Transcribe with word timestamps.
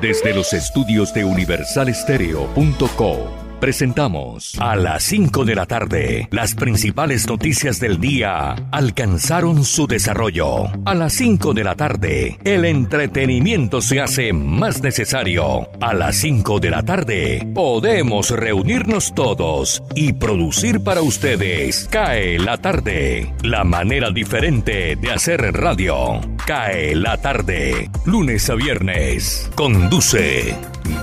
Desde 0.00 0.34
los 0.34 0.52
estudios 0.52 1.14
de 1.14 1.24
universalestereo.co 1.24 3.45
presentamos 3.66 4.54
a 4.60 4.76
las 4.76 5.02
5 5.02 5.44
de 5.44 5.56
la 5.56 5.66
tarde. 5.66 6.28
Las 6.30 6.54
principales 6.54 7.26
noticias 7.26 7.80
del 7.80 7.98
día 7.98 8.54
alcanzaron 8.70 9.64
su 9.64 9.88
desarrollo. 9.88 10.66
A 10.84 10.94
las 10.94 11.14
5 11.14 11.52
de 11.52 11.64
la 11.64 11.74
tarde, 11.74 12.38
el 12.44 12.64
entretenimiento 12.64 13.80
se 13.80 14.00
hace 14.00 14.32
más 14.32 14.84
necesario. 14.84 15.68
A 15.80 15.94
las 15.94 16.14
5 16.14 16.60
de 16.60 16.70
la 16.70 16.84
tarde, 16.84 17.48
podemos 17.56 18.30
reunirnos 18.30 19.12
todos 19.16 19.82
y 19.96 20.12
producir 20.12 20.84
para 20.84 21.02
ustedes. 21.02 21.88
Cae 21.90 22.38
la 22.38 22.58
tarde, 22.58 23.34
la 23.42 23.64
manera 23.64 24.12
diferente 24.12 24.94
de 24.94 25.10
hacer 25.10 25.40
radio. 25.40 26.20
Cae 26.46 26.94
la 26.94 27.16
tarde, 27.16 27.90
lunes 28.04 28.48
a 28.48 28.54
viernes. 28.54 29.50
Conduce 29.56 30.54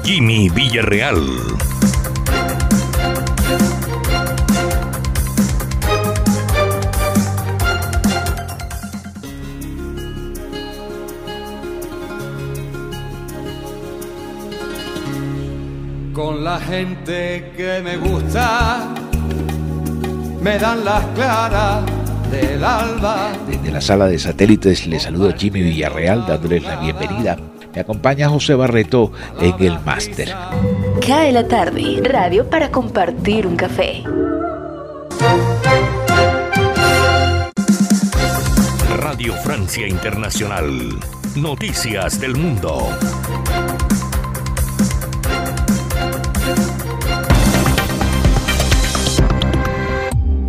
Jimmy 0.06 0.48
Villarreal. 0.48 1.28
Con 16.14 16.44
la 16.44 16.60
gente 16.60 17.52
que 17.58 17.82
me 17.84 17.98
gusta, 17.98 18.94
me 20.42 20.58
dan 20.60 20.86
las 20.86 21.06
claras 21.16 21.84
del 22.32 22.64
alba. 22.64 23.32
Desde 23.48 23.72
la 23.72 23.82
sala 23.82 24.08
de 24.08 24.20
satélites 24.20 24.88
le 24.88 25.00
saludo 25.00 25.34
Jimmy 25.36 25.62
Villarreal 25.62 26.26
dándoles 26.26 26.64
la 26.64 26.78
bienvenida. 26.78 27.38
Me 27.74 27.82
acompaña 27.82 28.30
José 28.30 28.54
Barreto 28.56 29.12
en 29.40 29.56
el 29.60 29.80
máster. 29.80 30.34
Cae 31.06 31.32
la 31.32 31.48
tarde, 31.48 32.02
radio 32.04 32.50
para 32.50 32.70
compartir 32.70 33.48
un 33.48 33.56
café. 33.56 34.04
Radio 38.98 39.34
Francia 39.44 39.88
Internacional. 39.88 41.00
Noticias 41.36 42.20
del 42.20 42.36
Mundo. 42.36 42.90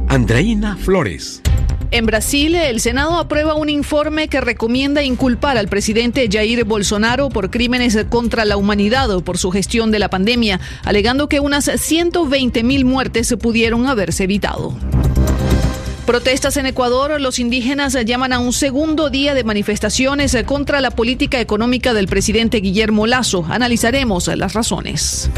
Andreina 0.08 0.76
Flores. 0.76 1.43
En 1.94 2.06
Brasil, 2.06 2.56
el 2.56 2.80
Senado 2.80 3.18
aprueba 3.18 3.54
un 3.54 3.68
informe 3.68 4.26
que 4.26 4.40
recomienda 4.40 5.04
inculpar 5.04 5.56
al 5.56 5.68
presidente 5.68 6.28
Jair 6.28 6.64
Bolsonaro 6.64 7.28
por 7.28 7.52
crímenes 7.52 7.96
contra 8.08 8.44
la 8.44 8.56
humanidad 8.56 9.08
o 9.12 9.20
por 9.20 9.38
su 9.38 9.52
gestión 9.52 9.92
de 9.92 10.00
la 10.00 10.10
pandemia, 10.10 10.58
alegando 10.82 11.28
que 11.28 11.38
unas 11.38 11.66
120 11.66 12.64
mil 12.64 12.84
muertes 12.84 13.32
pudieron 13.40 13.86
haberse 13.86 14.24
evitado. 14.24 14.74
Protestas 16.04 16.56
en 16.56 16.66
Ecuador, 16.66 17.20
los 17.20 17.38
indígenas 17.38 17.96
llaman 18.04 18.32
a 18.32 18.40
un 18.40 18.52
segundo 18.52 19.08
día 19.08 19.34
de 19.34 19.44
manifestaciones 19.44 20.36
contra 20.44 20.80
la 20.80 20.90
política 20.90 21.40
económica 21.40 21.94
del 21.94 22.08
presidente 22.08 22.58
Guillermo 22.58 23.06
Lazo. 23.06 23.46
Analizaremos 23.48 24.26
las 24.36 24.52
razones. 24.52 25.30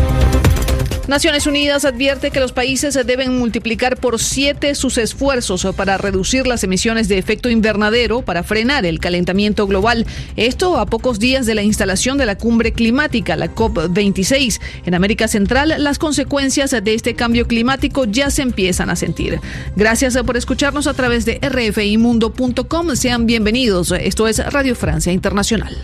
Naciones 1.08 1.46
Unidas 1.46 1.84
advierte 1.84 2.32
que 2.32 2.40
los 2.40 2.50
países 2.50 2.98
deben 3.06 3.38
multiplicar 3.38 3.96
por 3.96 4.18
siete 4.18 4.74
sus 4.74 4.98
esfuerzos 4.98 5.64
para 5.76 5.98
reducir 5.98 6.48
las 6.48 6.64
emisiones 6.64 7.06
de 7.06 7.16
efecto 7.16 7.48
invernadero 7.48 8.22
para 8.22 8.42
frenar 8.42 8.84
el 8.84 8.98
calentamiento 8.98 9.68
global. 9.68 10.04
Esto 10.34 10.78
a 10.78 10.86
pocos 10.86 11.20
días 11.20 11.46
de 11.46 11.54
la 11.54 11.62
instalación 11.62 12.18
de 12.18 12.26
la 12.26 12.36
cumbre 12.36 12.72
climática, 12.72 13.36
la 13.36 13.54
COP26. 13.54 14.60
En 14.84 14.94
América 14.94 15.28
Central, 15.28 15.74
las 15.78 16.00
consecuencias 16.00 16.72
de 16.72 16.94
este 16.94 17.14
cambio 17.14 17.46
climático 17.46 18.04
ya 18.04 18.30
se 18.30 18.42
empiezan 18.42 18.90
a 18.90 18.96
sentir. 18.96 19.38
Gracias 19.76 20.18
por 20.26 20.36
escucharnos 20.36 20.88
a 20.88 20.94
través 20.94 21.24
de 21.24 21.38
rfimundo.com. 21.40 22.96
Sean 22.96 23.26
bienvenidos. 23.26 23.92
Esto 23.92 24.26
es 24.26 24.44
Radio 24.52 24.74
Francia 24.74 25.12
Internacional. 25.12 25.76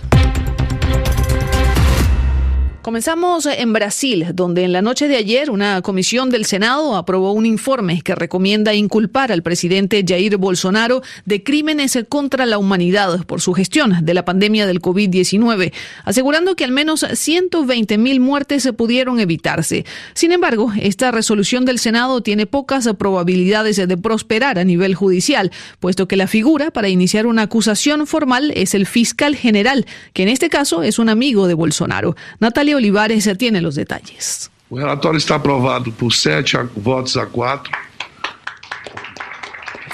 Comenzamos 2.83 3.47
en 3.47 3.73
Brasil, 3.73 4.27
donde 4.35 4.65
en 4.65 4.73
la 4.73 4.83
noche 4.83 5.07
de 5.07 5.17
ayer 5.17 5.53
una 5.53 5.83
comisión 5.83 6.31
del 6.31 6.47
Senado 6.47 6.97
aprobó 6.97 7.31
un 7.31 7.47
informe 7.47 8.03
que 8.03 8.17
recomienda 8.17 8.75
inculpar 8.75 9.31
al 9.31 9.45
presidente 9.45 10.05
Jair 10.05 10.37
Bolsonaro 10.37 11.01
de 11.25 11.45
crímenes 11.45 11.97
contra 12.09 12.45
la 12.45 12.59
humanidad 12.59 13.25
por 13.25 13.41
su 13.41 13.53
gestión 13.53 14.05
de 14.05 14.15
la 14.15 14.25
pandemia 14.25 14.67
del 14.67 14.83
COVID-19, 14.83 15.73
asegurando 16.05 16.57
que 16.57 16.65
al 16.65 16.73
menos 16.73 17.07
120 17.09 17.99
mil 17.99 18.19
muertes 18.19 18.69
pudieron 18.77 19.21
evitarse. 19.21 19.87
Sin 20.15 20.33
embargo, 20.33 20.73
esta 20.77 21.13
resolución 21.13 21.65
del 21.65 21.79
Senado 21.79 22.21
tiene 22.21 22.47
pocas 22.47 22.89
probabilidades 22.99 23.77
de 23.77 23.97
prosperar 23.97 24.59
a 24.59 24.65
nivel 24.65 24.97
judicial, 24.97 25.53
puesto 25.79 26.09
que 26.09 26.17
la 26.17 26.27
figura 26.27 26.73
para 26.73 26.89
iniciar 26.89 27.29
una 27.29 27.43
acusación 27.43 28.09
formal 28.09 28.51
es 28.57 28.75
el 28.75 28.87
fiscal 28.87 29.37
general, 29.37 29.87
que 30.15 30.25
en 30.25 30.31
este 30.31 30.49
caso 30.49 30.83
es 30.83 30.99
un 30.99 31.09
amigo 31.09 31.47
de 31.47 31.55
Bolsonaro. 31.55 32.17
Natalia 32.41 32.72
Olivares 32.75 33.25
ya 33.25 33.35
tiene 33.35 33.61
los 33.61 33.75
detalles. 33.75 34.51
O 34.71 34.77
relatório 34.77 35.19
está 35.19 35.35
aprovado 35.35 35.93
por 35.93 36.13
sete 36.13 36.59
votos 36.77 37.17
a 37.17 37.27
quatro. 37.27 37.73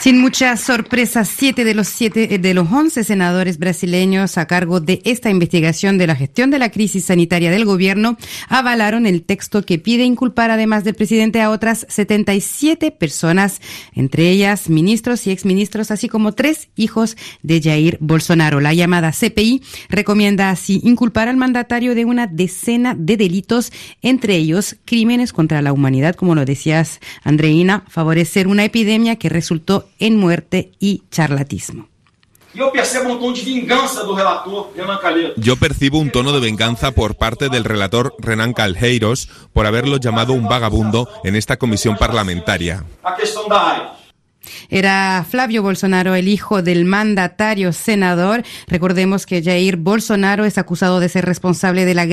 Sin 0.01 0.21
muchas 0.21 0.61
sorpresas, 0.61 1.29
siete 1.29 1.65
de 1.65 1.75
los 1.75 1.89
siete 1.89 2.33
eh, 2.33 2.39
de 2.39 2.55
los 2.55 2.71
once 2.71 3.03
senadores 3.03 3.59
brasileños 3.59 4.39
a 4.39 4.47
cargo 4.47 4.79
de 4.79 5.03
esta 5.05 5.29
investigación 5.29 5.99
de 5.99 6.07
la 6.07 6.15
gestión 6.15 6.53
de 6.53 6.61
la 6.61 6.71
crisis 6.71 7.07
sanitaria 7.07 7.51
del 7.51 7.65
gobierno 7.65 8.17
avalaron 8.49 9.07
el 9.07 9.25
texto 9.25 9.65
que 9.65 9.81
pide 9.81 10.05
inculpar 10.05 10.53
además 10.53 10.85
del 10.85 10.95
presidente 10.95 11.41
a 11.41 11.51
otras 11.51 11.85
77 11.89 12.93
personas, 12.93 13.61
entre 13.93 14.31
ellas 14.31 14.69
ministros 14.71 15.27
y 15.27 15.33
exministros, 15.33 15.91
así 15.91 16.09
como 16.09 16.31
tres 16.31 16.69
hijos 16.77 17.17
de 17.43 17.61
Jair 17.61 17.99
Bolsonaro. 18.01 18.61
La 18.61 18.75
llamada 18.75 19.11
CPI 19.11 19.63
recomienda 19.89 20.51
así 20.51 20.81
inculpar 20.85 21.27
al 21.27 21.37
mandatario 21.37 21.97
de 21.97 22.05
una 22.05 22.29
decena 22.29 22.95
de 22.97 23.17
delitos, 23.17 23.73
entre 24.01 24.37
ellos 24.37 24.77
crímenes 24.85 25.33
contra 25.33 25.61
la 25.61 25.73
humanidad, 25.73 26.15
como 26.15 26.37
lo 26.37 26.45
decías, 26.45 27.01
Andreina, 27.25 27.83
favorecer 27.89 28.47
una 28.47 28.65
epidemia 28.65 29.17
que 29.17 29.29
resultó 29.29 29.89
en 29.99 30.17
muerte 30.17 30.73
y 30.79 31.03
charlatismo. 31.11 31.89
Yo 32.55 32.73
percibo 32.73 33.09
un 33.11 33.21
tono 33.21 33.43
de 33.53 33.61
venganza 33.61 34.03
del 34.03 34.17
relator 34.17 34.73
Renan 34.75 34.99
Calheiros. 34.99 35.37
Yo 35.37 35.57
percibo 35.57 35.99
un 35.99 36.11
tono 36.11 36.33
de 36.33 36.41
venganza 36.41 36.91
por 36.93 37.17
parte 37.17 37.49
del 37.49 37.65
relator 37.65 38.15
Renan 38.19 38.53
Calheiros 38.53 39.29
por 39.53 39.67
haberlo 39.67 39.99
llamado 39.99 40.33
un 40.33 40.49
vagabundo 40.49 41.09
en 41.25 41.37
esta 41.37 41.57
comisión 41.57 41.97
parlamentaria. 41.97 42.85
Era 44.69 45.25
Flavio 45.29 45.63
Bolsonaro, 45.63 46.15
el 46.15 46.29
hijo 46.29 46.63
del 46.63 46.85
mandatario 46.85 47.73
senador. 47.73 48.43
Recordemos 48.67 49.27
que 49.27 49.43
Jair 49.43 49.77
Bolsonaro 49.77 50.45
es 50.45 50.59
acusado 50.59 51.01
de 51.01 51.09
ser 51.09 51.25
responsable 51.25 51.85
de 51.85 51.95
la, 51.95 52.07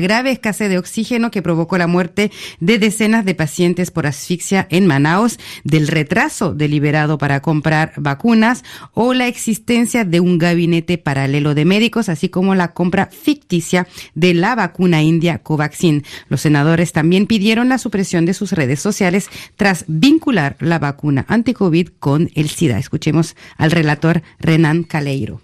grave 0.00 0.30
escasez 0.30 0.68
de 0.68 0.78
oxígeno 0.78 1.30
que 1.30 1.42
provocó 1.42 1.78
la 1.78 1.86
muerte 1.86 2.30
de 2.60 2.78
decenas 2.78 3.24
de 3.24 3.34
pacientes 3.34 3.90
por 3.90 4.06
asfixia 4.06 4.66
en 4.70 4.86
Manaus, 4.86 5.38
del 5.64 5.88
retraso 5.88 6.54
deliberado 6.54 7.18
para 7.18 7.40
comprar 7.40 7.92
vacunas 7.96 8.64
o 8.94 9.14
la 9.14 9.26
existencia 9.26 10.04
de 10.04 10.20
un 10.20 10.38
gabinete 10.38 10.98
paralelo 10.98 11.54
de 11.54 11.64
médicos, 11.64 12.08
así 12.08 12.28
como 12.28 12.54
la 12.54 12.72
compra 12.72 13.06
ficticia 13.06 13.86
de 14.14 14.34
la 14.34 14.54
vacuna 14.54 15.02
india 15.02 15.38
Covaxin. 15.38 16.04
Los 16.28 16.42
senadores 16.42 16.92
también 16.92 17.26
pidieron 17.26 17.68
la 17.68 17.78
supresión 17.78 18.26
de 18.26 18.34
sus 18.34 18.52
redes 18.52 18.80
sociales 18.80 19.28
tras 19.56 19.84
vincular 19.86 20.56
la 20.60 20.78
vacuna 20.78 21.24
anti-COVID 21.48 21.88
con 21.98 22.30
el 22.34 22.48
SIDA. 22.48 22.78
Escuchemos 22.78 23.36
al 23.56 23.70
relator 23.70 24.22
Renan 24.38 24.82
Caleiro. 24.82 25.40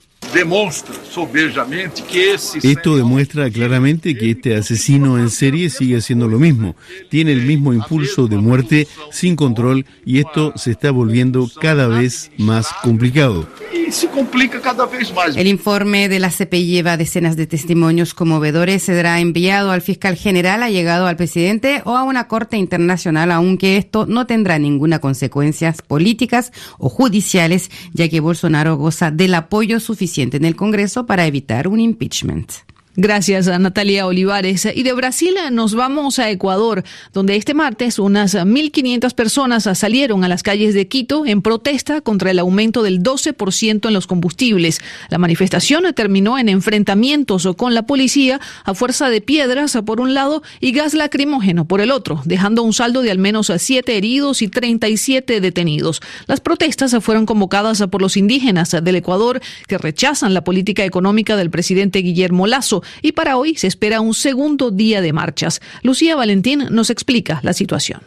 Esto 2.62 2.96
demuestra 2.96 3.50
claramente 3.50 4.16
que 4.16 4.30
este 4.30 4.56
asesino 4.56 5.18
en 5.18 5.30
serie 5.30 5.70
sigue 5.70 5.98
haciendo 5.98 6.28
lo 6.28 6.38
mismo. 6.38 6.76
Tiene 7.08 7.32
el 7.32 7.42
mismo 7.42 7.72
impulso 7.72 8.26
de 8.26 8.36
muerte 8.36 8.88
sin 9.10 9.36
control 9.36 9.86
y 10.04 10.18
esto 10.18 10.52
se 10.56 10.72
está 10.72 10.90
volviendo 10.90 11.48
cada 11.60 11.88
vez 11.88 12.30
más 12.36 12.68
complicado. 12.82 13.46
E 13.74 13.90
se 13.90 14.08
complica 14.08 14.60
cada 14.60 14.86
vez 14.86 15.12
mais. 15.12 15.36
El 15.36 15.48
informe 15.48 16.08
de 16.08 16.20
la 16.20 16.30
CPI 16.30 16.66
lleva 16.66 16.96
decenas 16.96 17.36
de 17.36 17.46
testimonios 17.46 18.14
conmovedores. 18.14 18.84
Será 18.84 19.18
enviado 19.18 19.72
al 19.72 19.82
fiscal 19.82 20.16
general, 20.16 20.62
ha 20.62 20.70
llegado 20.70 21.06
al 21.06 21.16
presidente 21.16 21.82
o 21.84 21.96
a 21.96 22.04
una 22.04 22.28
corte 22.28 22.56
internacional, 22.56 23.32
aunque 23.32 23.76
esto 23.76 24.06
no 24.06 24.26
tendrá 24.26 24.58
ninguna 24.58 25.00
consecuencias 25.00 25.82
políticas 25.82 26.52
o 26.78 26.88
judiciales, 26.88 27.70
ya 27.92 28.08
que 28.08 28.20
Bolsonaro 28.20 28.76
goza 28.76 29.10
del 29.10 29.34
apoyo 29.34 29.80
suficiente 29.80 30.36
en 30.36 30.44
el 30.44 30.54
Congreso 30.54 31.06
para 31.06 31.26
evitar 31.26 31.66
un 31.66 31.80
impeachment. 31.80 32.52
Gracias 32.96 33.48
a 33.48 33.58
Natalia 33.58 34.06
Olivares. 34.06 34.68
Y 34.72 34.84
de 34.84 34.92
Brasil 34.92 35.34
nos 35.50 35.74
vamos 35.74 36.20
a 36.20 36.30
Ecuador, 36.30 36.84
donde 37.12 37.34
este 37.34 37.52
martes 37.52 37.98
unas 37.98 38.36
1.500 38.36 39.12
personas 39.14 39.68
salieron 39.76 40.22
a 40.22 40.28
las 40.28 40.44
calles 40.44 40.74
de 40.74 40.86
Quito 40.86 41.26
en 41.26 41.42
protesta 41.42 42.02
contra 42.02 42.30
el 42.30 42.38
aumento 42.38 42.84
del 42.84 43.02
12% 43.02 43.88
en 43.88 43.92
los 43.92 44.06
combustibles. 44.06 44.80
La 45.08 45.18
manifestación 45.18 45.92
terminó 45.92 46.38
en 46.38 46.48
enfrentamientos 46.48 47.48
con 47.56 47.74
la 47.74 47.82
policía 47.82 48.40
a 48.62 48.74
fuerza 48.74 49.08
de 49.08 49.20
piedras 49.20 49.76
por 49.84 50.00
un 50.00 50.14
lado 50.14 50.44
y 50.60 50.70
gas 50.70 50.94
lacrimógeno 50.94 51.64
por 51.64 51.80
el 51.80 51.90
otro, 51.90 52.22
dejando 52.24 52.62
un 52.62 52.72
saldo 52.72 53.02
de 53.02 53.10
al 53.10 53.18
menos 53.18 53.50
7 53.56 53.96
heridos 53.96 54.40
y 54.40 54.46
37 54.46 55.40
detenidos. 55.40 56.00
Las 56.28 56.38
protestas 56.38 56.94
fueron 57.00 57.26
convocadas 57.26 57.82
por 57.90 58.00
los 58.00 58.16
indígenas 58.16 58.70
del 58.70 58.94
Ecuador 58.94 59.40
que 59.66 59.78
rechazan 59.78 60.32
la 60.32 60.44
política 60.44 60.84
económica 60.84 61.36
del 61.36 61.50
presidente 61.50 61.98
Guillermo 61.98 62.46
Lazo 62.46 62.83
y 63.02 63.12
para 63.12 63.36
hoy 63.36 63.56
se 63.56 63.66
espera 63.66 64.00
un 64.00 64.14
segundo 64.14 64.70
día 64.70 65.00
de 65.00 65.12
marchas. 65.12 65.60
Lucía 65.82 66.16
Valentín 66.16 66.66
nos 66.70 66.90
explica 66.90 67.40
la 67.42 67.52
situación. 67.52 68.00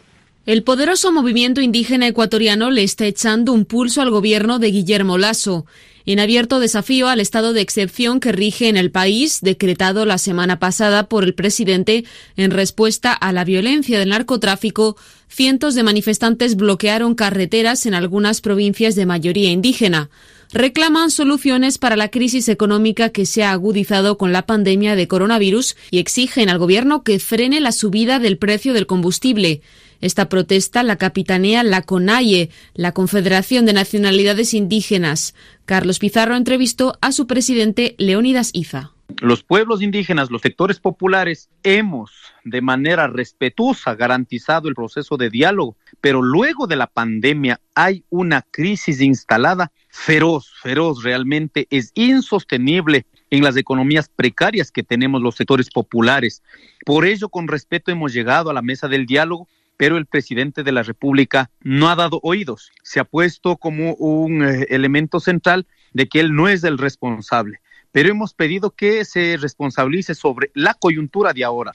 El 0.46 0.62
poderoso 0.62 1.12
movimiento 1.12 1.60
indígena 1.60 2.06
ecuatoriano 2.06 2.70
le 2.70 2.82
está 2.82 3.04
echando 3.04 3.52
un 3.52 3.66
pulso 3.66 4.00
al 4.00 4.10
gobierno 4.10 4.58
de 4.58 4.70
Guillermo 4.70 5.18
Lasso 5.18 5.66
en 6.06 6.20
abierto 6.20 6.58
desafío 6.58 7.08
al 7.08 7.20
estado 7.20 7.52
de 7.52 7.60
excepción 7.60 8.18
que 8.18 8.32
rige 8.32 8.70
en 8.70 8.78
el 8.78 8.90
país, 8.90 9.40
decretado 9.42 10.06
la 10.06 10.16
semana 10.16 10.58
pasada 10.58 11.06
por 11.06 11.22
el 11.22 11.34
presidente 11.34 12.06
en 12.38 12.50
respuesta 12.50 13.12
a 13.12 13.30
la 13.34 13.44
violencia 13.44 13.98
del 13.98 14.08
narcotráfico, 14.08 14.96
cientos 15.28 15.74
de 15.74 15.82
manifestantes 15.82 16.56
bloquearon 16.56 17.14
carreteras 17.14 17.84
en 17.84 17.92
algunas 17.92 18.40
provincias 18.40 18.94
de 18.94 19.04
mayoría 19.04 19.50
indígena 19.50 20.08
reclaman 20.52 21.10
soluciones 21.10 21.78
para 21.78 21.96
la 21.96 22.08
crisis 22.08 22.48
económica 22.48 23.10
que 23.10 23.26
se 23.26 23.44
ha 23.44 23.52
agudizado 23.52 24.18
con 24.18 24.32
la 24.32 24.46
pandemia 24.46 24.96
de 24.96 25.08
coronavirus 25.08 25.76
y 25.90 25.98
exigen 25.98 26.48
al 26.48 26.58
gobierno 26.58 27.02
que 27.02 27.18
frene 27.18 27.60
la 27.60 27.72
subida 27.72 28.18
del 28.18 28.38
precio 28.38 28.72
del 28.72 28.86
combustible. 28.86 29.60
Esta 30.00 30.28
protesta 30.28 30.82
la 30.82 30.96
capitanea 30.96 31.64
la 31.64 31.82
CONAIE, 31.82 32.50
la 32.74 32.92
Confederación 32.92 33.66
de 33.66 33.72
Nacionalidades 33.72 34.54
Indígenas. 34.54 35.34
Carlos 35.64 35.98
Pizarro 35.98 36.36
entrevistó 36.36 36.96
a 37.00 37.12
su 37.12 37.26
presidente 37.26 37.94
Leónidas 37.98 38.50
Iza. 38.52 38.92
Los 39.20 39.42
pueblos 39.42 39.82
indígenas, 39.82 40.30
los 40.30 40.42
sectores 40.42 40.78
populares, 40.78 41.48
hemos 41.64 42.12
de 42.44 42.60
manera 42.60 43.08
respetuosa 43.08 43.94
garantizado 43.94 44.68
el 44.68 44.74
proceso 44.74 45.16
de 45.16 45.30
diálogo, 45.30 45.76
pero 46.00 46.22
luego 46.22 46.66
de 46.66 46.76
la 46.76 46.86
pandemia 46.86 47.60
hay 47.74 48.04
una 48.10 48.42
crisis 48.42 49.00
instalada 49.00 49.72
feroz, 49.98 50.52
feroz, 50.62 51.02
realmente 51.02 51.66
es 51.70 51.90
insostenible 51.94 53.04
en 53.30 53.42
las 53.42 53.56
economías 53.56 54.08
precarias 54.08 54.70
que 54.70 54.84
tenemos 54.84 55.20
los 55.20 55.34
sectores 55.34 55.70
populares. 55.70 56.42
Por 56.86 57.04
ello, 57.04 57.28
con 57.28 57.48
respeto, 57.48 57.90
hemos 57.90 58.12
llegado 58.12 58.48
a 58.48 58.54
la 58.54 58.62
mesa 58.62 58.88
del 58.88 59.06
diálogo, 59.06 59.48
pero 59.76 59.98
el 59.98 60.06
presidente 60.06 60.62
de 60.62 60.72
la 60.72 60.84
República 60.84 61.50
no 61.60 61.90
ha 61.90 61.96
dado 61.96 62.20
oídos. 62.22 62.70
Se 62.82 63.00
ha 63.00 63.04
puesto 63.04 63.56
como 63.56 63.94
un 63.94 64.44
eh, 64.44 64.66
elemento 64.70 65.20
central 65.20 65.66
de 65.92 66.08
que 66.08 66.20
él 66.20 66.34
no 66.34 66.48
es 66.48 66.64
el 66.64 66.78
responsable, 66.78 67.60
pero 67.90 68.08
hemos 68.08 68.34
pedido 68.34 68.70
que 68.70 69.04
se 69.04 69.36
responsabilice 69.36 70.14
sobre 70.14 70.50
la 70.54 70.74
coyuntura 70.74 71.32
de 71.32 71.44
ahora, 71.44 71.72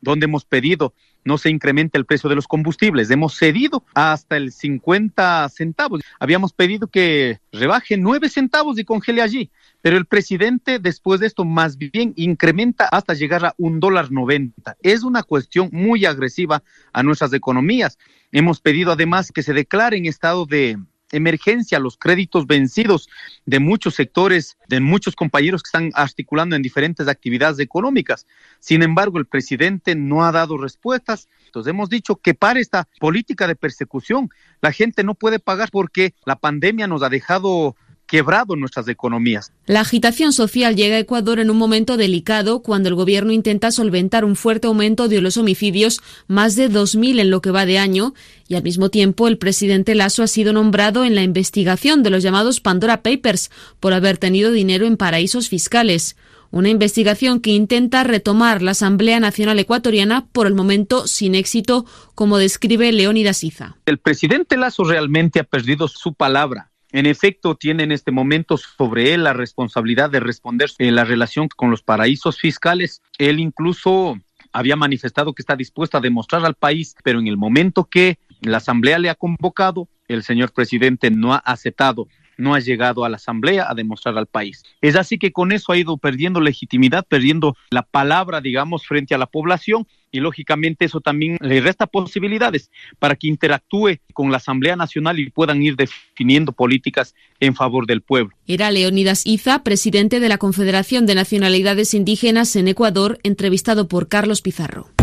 donde 0.00 0.24
hemos 0.24 0.44
pedido 0.44 0.94
no 1.26 1.38
se 1.38 1.50
incremente 1.50 1.98
el 1.98 2.06
precio 2.06 2.30
de 2.30 2.36
los 2.36 2.46
combustibles. 2.46 3.10
Hemos 3.10 3.36
cedido 3.36 3.84
hasta 3.94 4.36
el 4.36 4.52
50 4.52 5.48
centavos. 5.48 6.00
Habíamos 6.20 6.52
pedido 6.52 6.86
que 6.86 7.40
rebaje 7.52 7.96
9 7.96 8.28
centavos 8.28 8.78
y 8.78 8.84
congele 8.84 9.20
allí. 9.20 9.50
Pero 9.82 9.98
el 9.98 10.06
presidente 10.06 10.78
después 10.78 11.20
de 11.20 11.26
esto 11.26 11.44
más 11.44 11.76
bien 11.76 12.12
incrementa 12.16 12.86
hasta 12.86 13.14
llegar 13.14 13.44
a 13.44 13.54
un 13.58 13.80
dólar 13.80 14.12
90. 14.12 14.76
Es 14.82 15.02
una 15.02 15.24
cuestión 15.24 15.68
muy 15.72 16.06
agresiva 16.06 16.62
a 16.92 17.02
nuestras 17.02 17.32
economías. 17.32 17.98
Hemos 18.30 18.60
pedido 18.60 18.92
además 18.92 19.32
que 19.32 19.42
se 19.42 19.52
declare 19.52 19.96
en 19.96 20.06
estado 20.06 20.46
de 20.46 20.78
emergencia 21.12 21.78
los 21.78 21.96
créditos 21.96 22.46
vencidos 22.46 23.08
de 23.44 23.60
muchos 23.60 23.94
sectores, 23.94 24.56
de 24.68 24.80
muchos 24.80 25.14
compañeros 25.14 25.62
que 25.62 25.68
están 25.68 25.90
articulando 25.94 26.56
en 26.56 26.62
diferentes 26.62 27.08
actividades 27.08 27.58
económicas. 27.58 28.26
Sin 28.60 28.82
embargo, 28.82 29.18
el 29.18 29.26
presidente 29.26 29.94
no 29.94 30.24
ha 30.24 30.32
dado 30.32 30.58
respuestas. 30.58 31.28
Entonces 31.46 31.70
hemos 31.70 31.88
dicho 31.88 32.16
que 32.16 32.34
para 32.34 32.60
esta 32.60 32.88
política 32.98 33.46
de 33.46 33.56
persecución, 33.56 34.30
la 34.60 34.72
gente 34.72 35.04
no 35.04 35.14
puede 35.14 35.38
pagar 35.38 35.70
porque 35.70 36.14
la 36.24 36.36
pandemia 36.36 36.86
nos 36.86 37.02
ha 37.02 37.08
dejado 37.08 37.76
quebrado 38.06 38.56
nuestras 38.56 38.88
economías. 38.88 39.52
La 39.66 39.80
agitación 39.80 40.32
social 40.32 40.76
llega 40.76 40.96
a 40.96 41.00
Ecuador 41.00 41.38
en 41.40 41.50
un 41.50 41.56
momento 41.56 41.96
delicado 41.96 42.62
cuando 42.62 42.88
el 42.88 42.94
gobierno 42.94 43.32
intenta 43.32 43.70
solventar 43.70 44.24
un 44.24 44.36
fuerte 44.36 44.68
aumento 44.68 45.08
de 45.08 45.20
los 45.20 45.36
homicidios, 45.36 46.00
más 46.28 46.56
de 46.56 46.70
2.000 46.70 47.20
en 47.20 47.30
lo 47.30 47.40
que 47.40 47.50
va 47.50 47.66
de 47.66 47.78
año, 47.78 48.14
y 48.48 48.54
al 48.54 48.62
mismo 48.62 48.90
tiempo 48.90 49.28
el 49.28 49.38
presidente 49.38 49.94
Lasso 49.94 50.22
ha 50.22 50.28
sido 50.28 50.52
nombrado 50.52 51.04
en 51.04 51.14
la 51.14 51.22
investigación 51.22 52.02
de 52.02 52.10
los 52.10 52.22
llamados 52.22 52.60
Pandora 52.60 53.02
Papers 53.02 53.50
por 53.80 53.92
haber 53.92 54.18
tenido 54.18 54.52
dinero 54.52 54.86
en 54.86 54.96
paraísos 54.96 55.48
fiscales. 55.48 56.16
Una 56.52 56.68
investigación 56.68 57.40
que 57.40 57.50
intenta 57.50 58.04
retomar 58.04 58.62
la 58.62 58.70
Asamblea 58.70 59.18
Nacional 59.18 59.58
Ecuatoriana, 59.58 60.26
por 60.28 60.46
el 60.46 60.54
momento 60.54 61.08
sin 61.08 61.34
éxito, 61.34 61.84
como 62.14 62.38
describe 62.38 62.92
Leónidas 62.92 63.42
Iza. 63.42 63.76
El 63.84 63.98
presidente 63.98 64.56
Lasso 64.56 64.84
realmente 64.84 65.40
ha 65.40 65.44
perdido 65.44 65.88
su 65.88 66.14
palabra 66.14 66.70
en 66.92 67.06
efecto, 67.06 67.56
tiene 67.56 67.82
en 67.82 67.92
este 67.92 68.12
momento 68.12 68.56
sobre 68.56 69.12
él 69.12 69.24
la 69.24 69.32
responsabilidad 69.32 70.10
de 70.10 70.20
responder 70.20 70.70
en 70.78 70.94
la 70.94 71.04
relación 71.04 71.48
con 71.48 71.70
los 71.70 71.82
paraísos 71.82 72.38
fiscales. 72.38 73.02
Él 73.18 73.40
incluso 73.40 74.18
había 74.52 74.76
manifestado 74.76 75.34
que 75.34 75.42
está 75.42 75.56
dispuesto 75.56 75.98
a 75.98 76.00
demostrar 76.00 76.44
al 76.44 76.54
país, 76.54 76.94
pero 77.02 77.18
en 77.18 77.26
el 77.26 77.36
momento 77.36 77.84
que 77.84 78.18
la 78.40 78.58
Asamblea 78.58 78.98
le 78.98 79.10
ha 79.10 79.14
convocado, 79.14 79.88
el 80.08 80.22
señor 80.22 80.52
presidente 80.52 81.10
no 81.10 81.34
ha 81.34 81.38
aceptado 81.38 82.06
no 82.36 82.54
ha 82.54 82.60
llegado 82.60 83.04
a 83.04 83.08
la 83.08 83.16
Asamblea 83.16 83.66
a 83.68 83.74
demostrar 83.74 84.16
al 84.18 84.26
país. 84.26 84.62
Es 84.80 84.96
así 84.96 85.18
que 85.18 85.32
con 85.32 85.52
eso 85.52 85.72
ha 85.72 85.76
ido 85.76 85.96
perdiendo 85.96 86.40
legitimidad, 86.40 87.06
perdiendo 87.06 87.56
la 87.70 87.82
palabra, 87.82 88.40
digamos, 88.40 88.86
frente 88.86 89.14
a 89.14 89.18
la 89.18 89.26
población 89.26 89.86
y 90.10 90.20
lógicamente 90.20 90.84
eso 90.84 91.00
también 91.00 91.36
le 91.40 91.60
resta 91.60 91.86
posibilidades 91.86 92.70
para 92.98 93.16
que 93.16 93.28
interactúe 93.28 93.98
con 94.12 94.30
la 94.30 94.38
Asamblea 94.38 94.76
Nacional 94.76 95.18
y 95.18 95.30
puedan 95.30 95.62
ir 95.62 95.76
definiendo 95.76 96.52
políticas 96.52 97.14
en 97.40 97.54
favor 97.54 97.86
del 97.86 98.02
pueblo. 98.02 98.34
Era 98.46 98.70
Leonidas 98.70 99.26
Iza, 99.26 99.62
presidente 99.62 100.20
de 100.20 100.28
la 100.28 100.38
Confederación 100.38 101.06
de 101.06 101.14
Nacionalidades 101.14 101.94
Indígenas 101.94 102.56
en 102.56 102.68
Ecuador, 102.68 103.18
entrevistado 103.22 103.88
por 103.88 104.08
Carlos 104.08 104.42
Pizarro. 104.42 104.95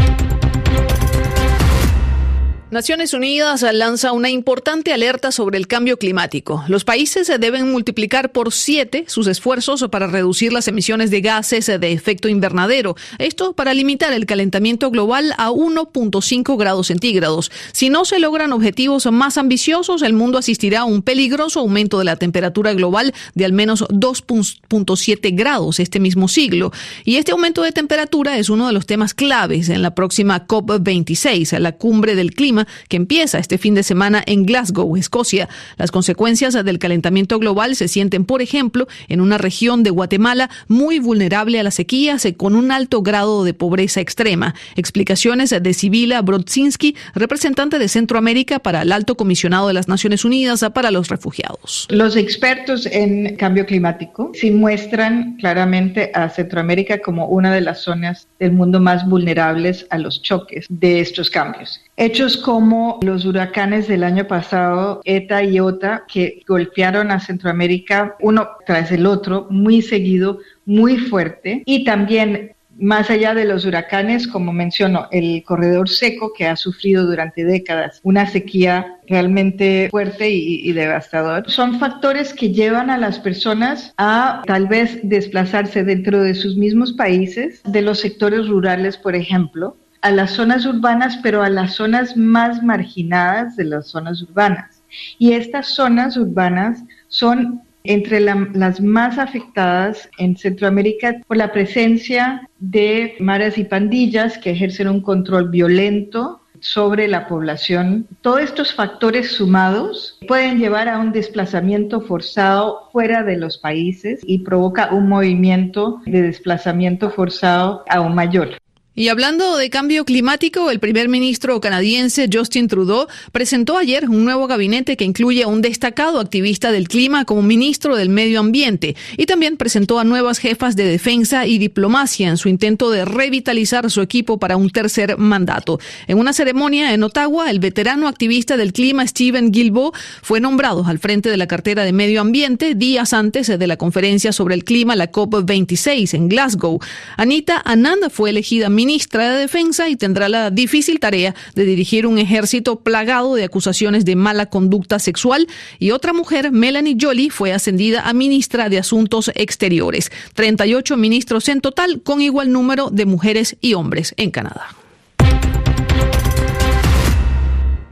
Naciones 2.74 3.14
Unidas 3.14 3.64
lanza 3.72 4.14
una 4.14 4.32
importante 4.32 4.94
alerta 4.94 5.32
sobre 5.32 5.60
el 5.60 5.68
cambio 5.68 6.00
climático. 6.00 6.64
Los 6.68 6.84
países 6.84 7.32
deben 7.40 7.72
multiplicar 7.72 8.32
por 8.32 8.52
siete 8.52 9.06
sus 9.08 9.28
esfuerzos 9.28 9.86
para 9.92 10.08
reducir 10.08 10.52
las 10.52 10.68
emisiones 10.68 11.12
de 11.12 11.22
gases 11.22 11.68
de 11.68 11.92
efecto 11.92 12.30
invernadero. 12.30 12.96
Esto 13.20 13.54
para 13.54 13.76
limitar 13.76 14.12
el 14.12 14.26
calentamiento 14.26 14.90
global 14.90 15.36
a 15.38 15.52
1.5 15.52 16.58
grados 16.58 16.88
centígrados. 16.88 17.52
Si 17.74 17.92
no 17.92 18.06
se 18.06 18.18
logran 18.18 18.52
objetivos 18.54 19.06
más 19.12 19.38
ambiciosos, 19.38 20.02
el 20.02 20.14
mundo 20.14 20.40
asistirá 20.40 20.80
a 20.80 20.86
un 20.86 21.04
peligroso 21.04 21.60
aumento 21.60 22.00
de 22.00 22.06
la 22.06 22.16
temperatura 22.16 22.74
global 22.74 23.14
de 23.36 23.46
al 23.46 23.54
menos 23.54 23.84
2.7 23.90 25.38
grados 25.38 25.80
este 25.80 26.00
mismo 26.00 26.28
siglo. 26.28 26.72
Y 27.06 27.18
este 27.18 27.34
aumento 27.34 27.62
de 27.62 27.72
temperatura 27.72 28.40
es 28.40 28.50
uno 28.50 28.66
de 28.66 28.74
los 28.74 28.88
temas 28.88 29.14
claves 29.14 29.70
en 29.70 29.84
la 29.84 29.94
próxima 29.94 30.48
COP26, 30.48 31.60
la 31.60 31.74
cumbre 31.74 32.16
del 32.16 32.34
clima 32.34 32.63
que 32.88 32.98
empieza 32.98 33.40
este 33.40 33.58
fin 33.58 33.76
de 33.76 33.84
semana 33.84 34.24
en 34.26 34.46
Glasgow, 34.46 34.96
Escocia. 34.98 35.50
Las 35.78 35.92
consecuencias 35.92 36.54
del 36.54 36.80
calentamiento 36.80 37.40
global 37.40 37.76
se 37.76 37.88
sienten, 37.88 38.26
por 38.26 38.42
ejemplo, 38.42 38.88
en 39.08 39.22
una 39.22 39.38
región 39.38 39.84
de 39.84 39.90
Guatemala 39.90 40.50
muy 40.68 41.00
vulnerable 41.00 41.60
a 41.60 41.64
las 41.64 41.76
sequías 41.76 42.28
con 42.38 42.56
un 42.56 42.72
alto 42.72 43.02
grado 43.02 43.44
de 43.44 43.54
pobreza 43.54 44.02
extrema. 44.02 44.56
Explicaciones 44.76 45.50
de 45.50 45.74
Sibila 45.74 46.22
Brodzinski, 46.22 46.96
representante 47.16 47.80
de 47.80 47.88
Centroamérica 47.88 48.60
para 48.60 48.82
el 48.82 48.92
Alto 48.92 49.16
Comisionado 49.16 49.68
de 49.68 49.74
las 49.74 49.88
Naciones 49.88 50.26
Unidas 50.26 50.66
para 50.74 50.92
los 50.92 51.10
Refugiados. 51.10 51.88
Los 51.90 52.16
expertos 52.16 52.86
en 52.86 53.36
cambio 53.36 53.66
climático 53.66 54.32
sí 54.34 54.52
muestran 54.52 55.38
claramente 55.38 56.12
a 56.14 56.30
Centroamérica 56.30 57.00
como 57.00 57.28
una 57.28 57.54
de 57.54 57.62
las 57.62 57.80
zonas 57.82 58.28
del 58.40 58.52
mundo 58.52 58.80
más 58.80 59.08
vulnerables 59.08 59.86
a 59.90 59.98
los 59.98 60.22
choques 60.22 60.66
de 60.70 61.00
estos 61.00 61.30
cambios. 61.30 61.82
Hechos 61.96 62.38
como 62.38 63.00
los 63.04 63.24
huracanes 63.26 63.88
del 63.88 64.04
año 64.04 64.28
pasado, 64.28 65.02
ETA 65.06 65.44
y 65.44 65.60
OTA, 65.60 66.06
que 66.08 66.42
golpearon 66.48 67.12
a 67.12 67.20
Centroamérica 67.20 68.16
uno 68.20 68.50
tras 68.66 68.92
el 68.92 69.06
otro, 69.06 69.46
muy 69.52 69.82
seguido, 69.84 70.40
muy 70.66 70.98
fuerte, 70.98 71.62
y 71.66 71.84
también 71.84 72.56
más 72.80 73.12
allá 73.12 73.36
de 73.36 73.46
los 73.46 73.66
huracanes, 73.66 74.28
como 74.28 74.52
menciono, 74.52 75.08
el 75.12 75.44
corredor 75.44 75.90
seco 75.90 76.34
que 76.34 76.48
ha 76.48 76.56
sufrido 76.56 77.06
durante 77.06 77.44
décadas 77.44 78.00
una 78.04 78.28
sequía 78.28 78.98
realmente 79.08 79.90
fuerte 79.92 80.32
y, 80.32 80.68
y 80.68 80.72
devastador, 80.72 81.50
son 81.50 81.80
factores 81.80 82.34
que 82.34 82.52
llevan 82.52 82.90
a 82.90 82.98
las 82.98 83.20
personas 83.20 83.94
a 83.98 84.42
tal 84.48 84.68
vez 84.68 85.00
desplazarse 85.04 85.84
dentro 85.84 86.24
de 86.24 86.34
sus 86.34 86.56
mismos 86.58 86.94
países, 86.94 87.62
de 87.64 87.82
los 87.82 88.00
sectores 88.00 88.48
rurales, 88.48 88.98
por 88.98 89.16
ejemplo, 89.16 89.78
a 90.04 90.12
las 90.12 90.32
zonas 90.32 90.66
urbanas, 90.66 91.18
pero 91.24 91.42
a 91.42 91.50
las 91.50 91.76
zonas 91.76 92.16
más 92.18 92.62
marginadas 92.62 93.56
de 93.56 93.64
las 93.64 93.88
zonas 93.88 94.22
urbanas. 94.22 94.84
Y 95.18 95.32
estas 95.32 95.68
zonas 95.68 96.18
urbanas 96.18 96.84
son 97.08 97.62
entre 97.86 98.20
las 98.20 98.82
más 98.82 99.18
afectadas 99.18 100.10
en 100.18 100.38
Centroamérica 100.38 101.22
por 101.26 101.38
la 101.38 101.52
presencia 101.52 102.48
de 102.60 103.16
maras 103.20 103.58
y 103.58 103.64
pandillas 103.64 104.38
que 104.38 104.52
ejercen 104.52 104.90
un 104.90 105.02
control 105.02 105.50
violento 105.50 106.42
sobre 106.60 107.08
la 107.08 107.28
población. 107.28 108.08
Todos 108.22 108.42
estos 108.42 108.74
factores 108.74 109.32
sumados 109.32 110.18
pueden 110.28 110.60
llevar 110.60 110.88
a 110.88 111.00
un 111.00 111.12
desplazamiento 111.12 112.02
forzado 112.02 112.90
fuera 112.92 113.24
de 113.24 113.38
los 113.38 113.58
países 113.58 114.22
y 114.26 114.40
provoca 114.40 114.94
un 114.94 115.10
movimiento 115.10 116.02
de 116.06 116.22
desplazamiento 116.22 117.10
forzado 117.10 117.84
aún 117.90 118.16
mayor. 118.16 118.63
Y 118.96 119.08
hablando 119.08 119.58
de 119.58 119.72
cambio 119.72 120.06
climático, 120.06 120.70
el 120.70 120.80
primer 120.80 121.10
ministro 121.10 121.60
canadiense 121.60 122.30
Justin 122.32 122.68
Trudeau 122.68 123.08
presentó 123.32 123.76
ayer 123.76 124.08
un 124.08 124.24
nuevo 124.24 124.46
gabinete 124.46 124.98
que 124.98 125.04
incluye 125.04 125.42
a 125.42 125.48
un 125.48 125.64
destacado 125.64 126.20
activista 126.20 126.72
del 126.72 126.88
clima 126.88 127.26
como 127.26 127.42
ministro 127.42 127.96
del 127.96 128.10
Medio 128.10 128.40
Ambiente 128.40 128.96
y 129.18 129.26
también 129.26 129.58
presentó 129.58 129.98
a 129.98 130.04
nuevas 130.04 130.38
jefas 130.38 130.76
de 130.76 130.86
defensa 130.86 131.48
y 131.48 131.58
diplomacia 131.58 132.30
en 132.30 132.38
su 132.38 132.50
intento 132.50 132.92
de 132.92 133.04
revitalizar 133.04 133.90
su 133.90 134.00
equipo 134.00 134.38
para 134.38 134.58
un 134.58 134.70
tercer 134.70 135.18
mandato. 135.18 135.80
En 136.06 136.20
una 136.20 136.32
ceremonia 136.32 136.94
en 136.94 137.02
Ottawa, 137.02 137.50
el 137.50 137.60
veterano 137.60 138.08
activista 138.08 138.58
del 138.58 138.74
clima 138.74 139.08
Stephen 139.08 139.52
Guilbeault 139.52 139.96
fue 140.22 140.40
nombrado 140.40 140.86
al 140.86 141.00
frente 141.00 141.32
de 141.32 141.38
la 141.38 141.48
cartera 141.48 141.84
de 141.84 141.94
Medio 141.94 142.22
Ambiente 142.22 142.76
días 142.76 143.14
antes 143.14 143.48
de 143.48 143.68
la 143.68 143.78
conferencia 143.78 144.32
sobre 144.32 144.54
el 144.54 144.64
clima, 144.64 144.96
la 144.96 145.12
COP26 145.12 146.14
en 146.14 146.30
Glasgow. 146.30 146.80
Anita 147.18 147.60
Anand 147.66 148.12
fue 148.12 148.30
elegida 148.30 148.70
de 148.86 149.40
Defensa 149.40 149.90
y 149.90 149.96
tendrá 149.96 150.30
la 150.30 150.52
difícil 150.52 151.00
tarea 151.00 151.34
de 151.56 151.66
dirigir 151.66 152.06
un 152.06 152.18
ejército 152.18 152.80
plagado 152.82 153.36
de 153.36 153.44
acusaciones 153.44 154.06
de 154.06 154.16
mala 154.16 154.48
conducta 154.48 155.00
sexual 155.00 155.48
y 155.80 155.92
otra 155.92 156.14
mujer, 156.14 156.52
Melanie 156.52 156.98
Jolie, 157.00 157.30
fue 157.30 157.54
ascendida 157.54 158.02
a 158.02 158.14
ministra 158.14 158.70
de 158.70 158.80
Asuntos 158.80 159.32
Exteriores. 159.36 160.12
38 160.34 160.98
ministros 160.98 161.48
en 161.50 161.62
total 161.62 162.02
con 162.04 162.22
igual 162.22 162.52
número 162.52 162.90
de 162.90 163.06
mujeres 163.06 163.56
y 163.62 163.74
hombres 163.74 164.14
en 164.18 164.32
Canadá. 164.32 164.83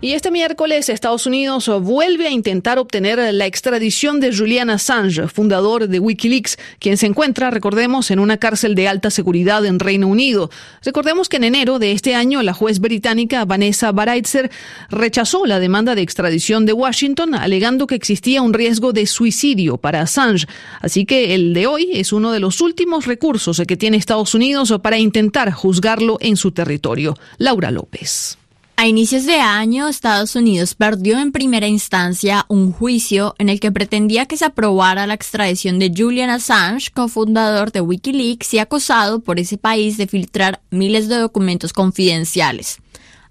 Y 0.04 0.14
este 0.14 0.32
miércoles 0.32 0.90
Estados 0.90 1.28
Unidos 1.28 1.70
vuelve 1.80 2.26
a 2.26 2.32
intentar 2.32 2.80
obtener 2.80 3.20
la 3.36 3.46
extradición 3.46 4.20
de 4.20 4.36
Julian 4.36 4.72
Assange, 4.72 5.28
fundador 5.28 5.88
de 5.88 6.00
Wikileaks, 6.00 6.58
quien 6.80 6.98
se 6.98 7.06
encuentra, 7.06 7.52
recordemos, 7.52 8.10
en 8.10 8.18
una 8.18 8.38
cárcel 8.38 8.74
de 8.74 8.88
alta 8.88 9.12
seguridad 9.12 9.64
en 9.64 9.78
Reino 9.78 10.08
Unido. 10.08 10.50
Recordemos 10.84 11.30
que 11.30 11.38
en 11.38 11.44
enero 11.44 11.78
de 11.78 11.92
este 11.92 12.16
año 12.16 12.42
la 12.42 12.56
juez 12.56 12.80
británica 12.80 13.46
Vanessa 13.46 13.92
Baraitzer 13.92 14.50
rechazó 14.90 15.46
la 15.46 15.60
demanda 15.60 15.94
de 15.94 16.02
extradición 16.02 16.66
de 16.66 16.74
Washington, 16.74 17.36
alegando 17.36 17.86
que 17.86 17.94
existía 17.94 18.42
un 18.42 18.56
riesgo 18.56 18.94
de 18.94 19.06
suicidio 19.06 19.78
para 19.78 20.02
Assange. 20.02 20.48
Así 20.82 21.06
que 21.06 21.36
el 21.36 21.54
de 21.54 21.68
hoy 21.68 21.90
es 21.94 22.12
uno 22.12 22.32
de 22.32 22.40
los 22.40 22.60
últimos 22.60 23.06
recursos 23.06 23.62
que 23.68 23.78
tiene 23.78 23.98
Estados 23.98 24.34
Unidos 24.34 24.74
para 24.82 24.98
intentar 24.98 25.52
juzgarlo 25.52 26.18
en 26.22 26.38
su 26.38 26.52
territorio. 26.54 27.16
Laura 27.38 27.70
López. 27.70 28.41
A 28.82 28.88
inicios 28.88 29.28
de 29.28 29.36
año, 29.36 29.88
Estados 29.88 30.36
Unidos 30.36 30.74
perdió 30.74 31.20
en 31.20 31.32
primera 31.32 31.68
instancia 31.68 32.48
un 32.48 32.72
juicio 32.72 33.36
en 33.38 33.50
el 33.50 33.60
que 33.60 33.72
pretendía 33.72 34.26
que 34.26 34.38
se 34.38 34.46
aprobara 34.46 35.06
la 35.06 35.14
extradición 35.14 35.78
de 35.78 35.94
Julian 35.96 36.32
Assange, 36.32 36.90
cofundador 36.90 37.72
de 37.72 37.82
Wikileaks 37.82 38.56
y 38.56 38.58
acusado 38.58 39.20
por 39.20 39.38
ese 39.38 39.60
país 39.60 39.98
de 39.98 40.08
filtrar 40.08 40.64
miles 40.72 41.08
de 41.10 41.18
documentos 41.18 41.74
confidenciales. 41.74 42.80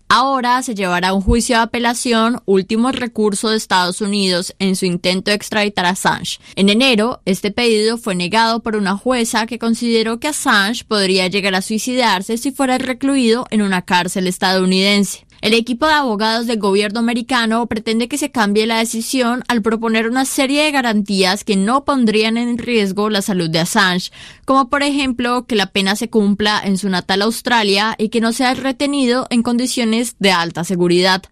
Ahora 0.09 0.63
se 0.63 0.77
llevará 0.77 1.15
un 1.15 1.21
juicio 1.21 1.57
de 1.57 1.63
apelación, 1.63 2.41
último 2.45 2.93
recurso 2.93 3.49
de 3.49 3.57
Estados 3.57 4.01
Unidos 4.01 4.55
en 4.61 4.77
su 4.77 4.87
intento 4.87 5.33
de 5.33 5.37
extraditar 5.37 5.85
a 5.85 5.91
Assange. 5.91 6.39
En 6.55 6.69
enero, 6.69 7.23
este 7.25 7.51
pedido 7.51 7.99
fue 7.99 8.15
negado 8.15 8.61
por 8.61 8.77
una 8.77 8.97
jueza 8.97 9.47
que 9.47 9.59
consideró 9.59 10.21
que 10.21 10.29
Assange 10.29 10.85
podría 10.85 11.27
llegar 11.27 11.57
a 11.57 11.63
suicidarse 11.63 12.39
si 12.39 12.53
fuera 12.53 12.79
recluido 12.79 13.47
en 13.51 13.63
una 13.63 13.83
cárcel 13.83 14.29
estadounidense. 14.29 15.27
El 15.41 15.55
equipo 15.55 15.87
de 15.87 15.95
abogados 15.95 16.47
del 16.47 16.59
gobierno 16.59 17.01
americano 17.01 17.67
pretende 17.67 18.09
que 18.09 18.19
se 18.19 18.31
cambie 18.31 18.67
la 18.67 18.79
decisión 18.79 19.43
al 19.49 19.63
proponer 19.63 20.07
una 20.07 20.27
serie 20.27 20.65
de 20.65 20.71
garantías 20.71 21.45
que 21.45 21.57
no 21.57 21.87
pondrían 21.87 22.37
en 22.37 22.59
riesgo 22.59 23.09
la 23.09 23.23
salud 23.23 23.49
de 23.49 23.61
Assange, 23.61 24.13
como 24.45 24.69
por 24.69 24.83
ejemplo 24.83 25.47
que 25.47 25.57
la 25.57 25.67
pena 25.67 25.97
se 25.97 26.11
cumpla 26.11 26.61
en 26.63 26.77
su 26.77 26.91
natal 26.91 27.23
Australia 27.23 27.95
y 27.97 28.11
que 28.11 28.21
no 28.21 28.33
sea 28.35 28.53
retenido 28.53 29.27
en 29.31 29.43
condiciones 29.43 30.17
de 30.19 30.31
alta 30.31 30.63
seguridad. 30.63 31.23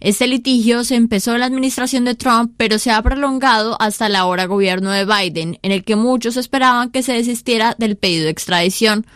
Este 0.00 0.28
litigio 0.28 0.84
se 0.84 0.94
empezó 0.94 1.34
en 1.34 1.40
la 1.40 1.46
administración 1.46 2.04
de 2.04 2.14
Trump, 2.14 2.54
pero 2.56 2.78
se 2.78 2.90
ha 2.90 3.02
prolongado 3.02 3.76
hasta 3.82 4.08
la 4.08 4.26
hora 4.26 4.46
gobierno 4.46 4.92
de 4.92 5.04
Biden, 5.04 5.58
en 5.62 5.72
el 5.72 5.84
que 5.84 5.96
muchos 5.96 6.36
esperaban 6.36 6.90
que 6.90 7.02
se 7.02 7.12
desistiera 7.12 7.74
del 7.78 7.96
pedido 7.96 8.24
de 8.24 8.30
extradición. 8.30 9.06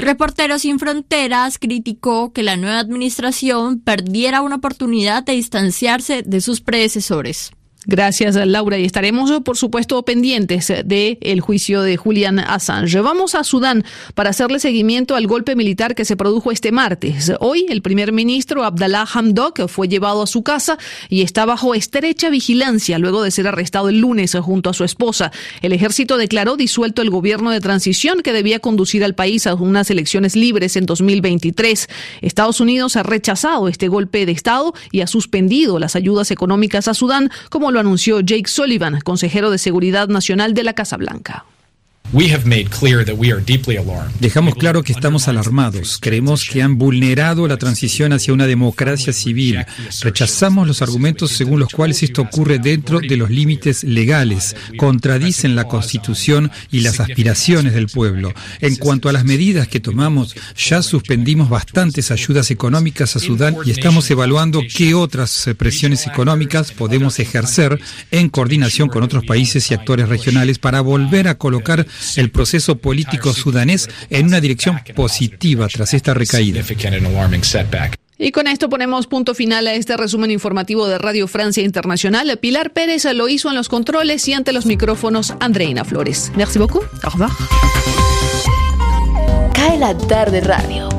Reporteros 0.00 0.62
sin 0.62 0.78
Fronteras 0.78 1.58
criticó 1.58 2.32
que 2.32 2.42
la 2.42 2.56
nueva 2.56 2.78
administración 2.78 3.80
perdiera 3.80 4.40
una 4.40 4.56
oportunidad 4.56 5.24
de 5.24 5.34
distanciarse 5.34 6.22
de 6.22 6.40
sus 6.40 6.62
predecesores. 6.62 7.52
Gracias, 7.86 8.36
Laura. 8.46 8.78
Y 8.78 8.84
estaremos, 8.84 9.30
por 9.42 9.56
supuesto, 9.56 10.02
pendientes 10.02 10.68
del 10.84 11.16
el 11.22 11.40
juicio 11.40 11.80
de 11.80 11.96
Julian 11.96 12.38
Assange. 12.38 13.00
Vamos 13.00 13.34
a 13.34 13.42
Sudán 13.42 13.84
para 14.14 14.30
hacerle 14.30 14.60
seguimiento 14.60 15.16
al 15.16 15.26
golpe 15.26 15.56
militar 15.56 15.94
que 15.94 16.04
se 16.04 16.14
produjo 16.14 16.52
este 16.52 16.72
martes. 16.72 17.32
Hoy, 17.40 17.64
el 17.70 17.80
primer 17.80 18.12
ministro 18.12 18.64
Abdallah 18.64 19.06
Hamdok 19.10 19.66
fue 19.68 19.88
llevado 19.88 20.22
a 20.22 20.26
su 20.26 20.42
casa 20.42 20.76
y 21.08 21.22
está 21.22 21.46
bajo 21.46 21.74
estrecha 21.74 22.28
vigilancia 22.28 22.98
luego 22.98 23.22
de 23.22 23.30
ser 23.30 23.46
arrestado 23.46 23.88
el 23.88 23.98
lunes 23.98 24.36
junto 24.42 24.68
a 24.68 24.74
su 24.74 24.84
esposa. 24.84 25.32
El 25.62 25.72
ejército 25.72 26.18
declaró 26.18 26.56
disuelto 26.56 27.00
el 27.00 27.08
gobierno 27.08 27.50
de 27.50 27.60
transición 27.60 28.20
que 28.20 28.34
debía 28.34 28.60
conducir 28.60 29.04
al 29.04 29.14
país 29.14 29.46
a 29.46 29.54
unas 29.54 29.90
elecciones 29.90 30.36
libres 30.36 30.76
en 30.76 30.84
2023. 30.84 31.88
Estados 32.20 32.60
Unidos 32.60 32.96
ha 32.96 33.04
rechazado 33.04 33.68
este 33.68 33.88
golpe 33.88 34.26
de 34.26 34.32
Estado 34.32 34.74
y 34.92 35.00
ha 35.00 35.06
suspendido 35.06 35.78
las 35.78 35.96
ayudas 35.96 36.30
económicas 36.30 36.86
a 36.86 36.92
Sudán 36.92 37.30
como 37.48 37.69
lo 37.70 37.80
anunció 37.80 38.20
Jake 38.20 38.48
Sullivan, 38.48 39.00
consejero 39.00 39.50
de 39.50 39.58
Seguridad 39.58 40.08
Nacional 40.08 40.54
de 40.54 40.64
la 40.64 40.72
Casa 40.72 40.96
Blanca. 40.96 41.44
Dejamos 44.18 44.56
claro 44.56 44.82
que 44.82 44.92
estamos 44.92 45.28
alarmados. 45.28 45.98
Creemos 46.00 46.44
que 46.44 46.60
han 46.60 46.76
vulnerado 46.76 47.46
la 47.46 47.56
transición 47.56 48.12
hacia 48.12 48.34
una 48.34 48.48
democracia 48.48 49.12
civil. 49.12 49.64
Rechazamos 50.00 50.66
los 50.66 50.82
argumentos 50.82 51.30
según 51.30 51.60
los 51.60 51.72
cuales 51.72 52.02
esto 52.02 52.22
ocurre 52.22 52.58
dentro 52.58 52.98
de 52.98 53.16
los 53.16 53.30
límites 53.30 53.84
legales, 53.84 54.56
contradicen 54.76 55.54
la 55.54 55.68
Constitución 55.68 56.50
y 56.72 56.80
las 56.80 56.98
aspiraciones 56.98 57.74
del 57.74 57.86
pueblo. 57.86 58.34
En 58.60 58.74
cuanto 58.74 59.08
a 59.08 59.12
las 59.12 59.24
medidas 59.24 59.68
que 59.68 59.78
tomamos, 59.78 60.34
ya 60.56 60.82
suspendimos 60.82 61.48
bastantes 61.48 62.10
ayudas 62.10 62.50
económicas 62.50 63.14
a 63.14 63.20
Sudán 63.20 63.54
y 63.64 63.70
estamos 63.70 64.10
evaluando 64.10 64.62
qué 64.76 64.94
otras 64.94 65.48
presiones 65.56 66.08
económicas 66.08 66.72
podemos 66.72 67.20
ejercer 67.20 67.80
en 68.10 68.30
coordinación 68.30 68.88
con 68.88 69.04
otros 69.04 69.24
países 69.24 69.70
y 69.70 69.74
actores 69.74 70.08
regionales 70.08 70.58
para 70.58 70.80
volver 70.80 71.28
a 71.28 71.38
colocar 71.38 71.86
el 72.16 72.30
proceso 72.30 72.76
político 72.76 73.32
sudanés 73.32 73.88
en 74.10 74.26
una 74.26 74.40
dirección 74.40 74.80
positiva 74.94 75.68
tras 75.68 75.94
esta 75.94 76.14
recaída. 76.14 76.62
Y 78.22 78.32
con 78.32 78.46
esto 78.46 78.68
ponemos 78.68 79.06
punto 79.06 79.34
final 79.34 79.66
a 79.66 79.72
este 79.72 79.96
resumen 79.96 80.30
informativo 80.30 80.86
de 80.86 80.98
Radio 80.98 81.26
Francia 81.26 81.62
Internacional. 81.62 82.38
Pilar 82.38 82.72
Pérez 82.72 83.06
lo 83.14 83.28
hizo 83.28 83.48
en 83.48 83.54
los 83.54 83.70
controles 83.70 84.28
y 84.28 84.34
ante 84.34 84.52
los 84.52 84.66
micrófonos 84.66 85.32
Andreina 85.40 85.86
Flores. 85.86 86.30
Merci 86.36 86.58
beaucoup. 86.58 86.84
Au 87.02 87.10
revoir. 87.10 87.30
Cae 89.54 89.78
la 89.78 89.96
tarde 89.96 90.42
radio 90.42 90.90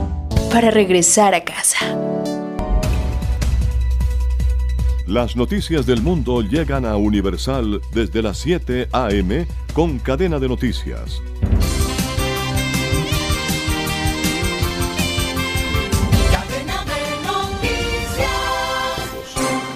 para 0.51 0.71
regresar 0.71 1.35
a 1.35 1.43
casa. 1.43 1.77
Las 5.11 5.35
noticias 5.35 5.85
del 5.85 6.01
mundo 6.01 6.41
llegan 6.41 6.85
a 6.85 6.95
Universal 6.95 7.81
desde 7.93 8.21
las 8.21 8.37
7 8.37 8.87
a.m. 8.93 9.45
con 9.73 9.99
cadena 9.99 10.39
de 10.39 10.47
noticias. 10.47 11.21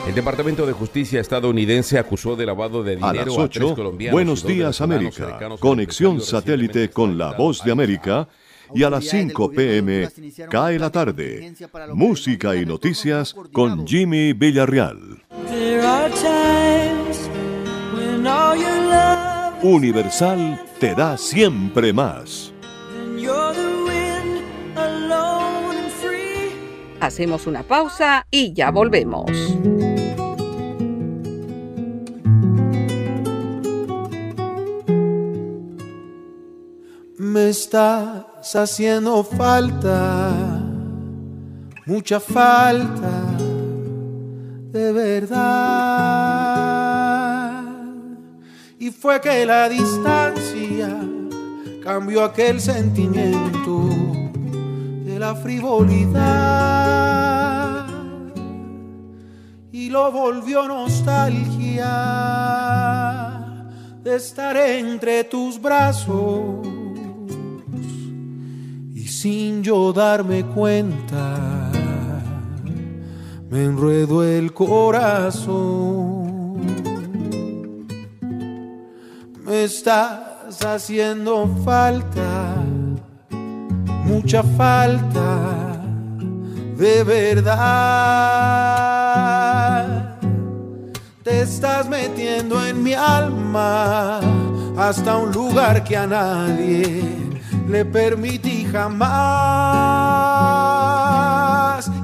El 0.08 0.16
Departamento 0.16 0.66
de 0.66 0.72
Justicia 0.72 1.20
estadounidense 1.20 2.00
acusó 2.00 2.38
de 2.38 2.46
lavado 2.46 2.82
de 2.82 2.96
dinero 2.96 3.10
a 3.10 3.26
las 3.26 3.28
8. 3.28 3.60
tres 3.60 3.74
colombianos 3.74 4.14
Buenos 4.14 4.48
días 4.48 4.80
América. 4.80 5.38
Conexión 5.60 6.22
satélite 6.22 6.92
con 6.92 7.18
la 7.18 7.34
voz 7.34 7.62
de 7.62 7.74
América 7.74 8.30
y 8.74 8.84
a 8.84 8.90
las 8.90 9.06
5 9.06 9.52
pm 9.52 10.10
cae 10.50 10.80
la 10.80 10.90
tarde. 10.90 11.54
Música 11.94 12.56
y 12.56 12.66
noticias 12.66 13.36
con 13.52 13.86
Jimmy 13.86 14.34
Villarreal. 14.34 15.24
Universal 19.62 20.62
te 20.80 20.94
da 20.96 21.18
siempre 21.18 21.94
más. 21.94 22.54
Hacemos 27.00 27.46
una 27.46 27.64
pausa 27.64 28.26
y 28.32 28.54
ya 28.54 28.72
volvemos. 28.72 29.32
Me 37.18 37.50
haciendo 38.54 39.24
falta, 39.24 40.32
mucha 41.88 42.20
falta, 42.20 43.10
de 44.72 44.92
verdad. 44.92 45.46
Y 48.78 48.92
fue 48.92 49.20
que 49.20 49.46
la 49.48 49.68
distancia 49.68 50.96
cambió 51.84 52.24
aquel 52.24 52.62
sentimiento 52.62 53.90
de 55.06 55.18
la 55.18 55.34
frivolidad 55.34 56.66
y 59.72 59.90
lo 59.90 60.12
volvió 60.12 60.68
nostalgia 60.68 61.88
de 64.04 64.16
estar 64.16 64.56
entre 64.58 65.24
tus 65.24 65.60
brazos 65.60 66.65
sin 69.26 69.64
yo 69.64 69.92
darme 69.92 70.46
cuenta 70.46 71.72
me 73.50 73.64
enredo 73.64 74.24
el 74.24 74.54
corazón 74.54 76.28
me 79.44 79.64
estás 79.64 80.64
haciendo 80.64 81.48
falta 81.66 82.54
mucha 84.06 84.44
falta 84.44 85.82
de 86.78 87.04
verdad. 87.04 87.56
Te 91.24 91.42
estás 91.42 91.90
metiendo 91.90 92.64
en 92.64 92.84
mi 92.84 92.94
alma 92.94 94.20
hasta 94.78 95.18
un 95.18 95.32
lugar 95.32 95.84
que 95.84 95.98
a 95.98 96.06
nadie 96.06 97.25
le 97.68 97.86
permití 97.86 98.66
jamás. 98.66 99.02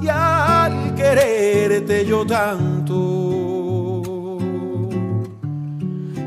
Y 0.00 0.08
al 0.08 0.94
quererte 0.94 2.06
yo 2.06 2.26
tanto 2.26 2.98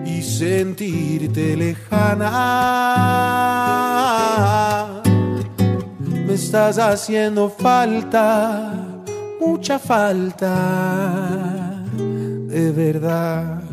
y 0.06 0.22
sentirte 0.22 1.56
lejana 1.58 2.76
estás 6.36 6.78
haciendo 6.78 7.50
falta, 7.50 8.74
mucha 9.40 9.80
falta, 9.80 10.54
de 12.48 12.72
verdad. 12.72 13.65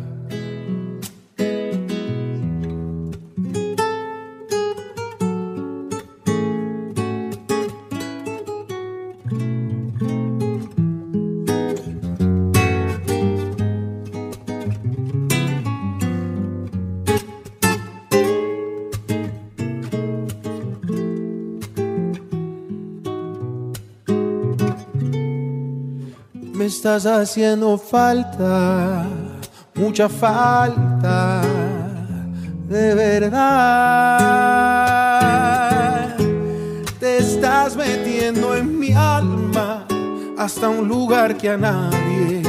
Estás 26.83 27.07
haciendo 27.07 27.79
falta, 27.79 29.07
mucha 29.77 30.09
falta, 30.09 31.41
de 32.69 32.95
verdad. 32.97 33.39
Te 36.99 37.19
estás 37.19 37.77
metiendo 37.77 38.57
en 38.57 38.81
mi 38.81 38.91
alma 38.93 39.87
hasta 40.37 40.69
un 40.69 40.89
lugar 40.89 41.37
que 41.37 41.51
a 41.51 41.57
nadie 41.57 42.43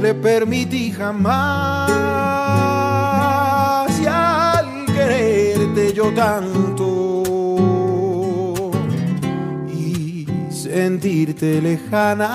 le 0.00 0.14
permití 0.14 0.90
jamás. 0.90 1.90
Y 4.00 4.06
al 4.06 4.86
quererte 4.86 5.92
yo 5.92 6.14
tanto 6.14 7.16
sentirte 10.76 11.60
lejana. 11.62 12.26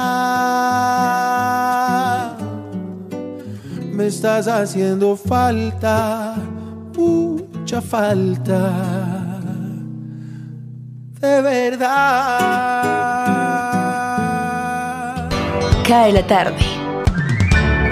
Estás 4.11 4.45
haciendo 4.49 5.15
falta, 5.15 6.35
mucha 6.97 7.81
falta, 7.81 9.39
de 11.21 11.41
verdad. 11.41 11.89
Cae 15.87 16.11
la 16.11 16.27
tarde. 16.27 16.59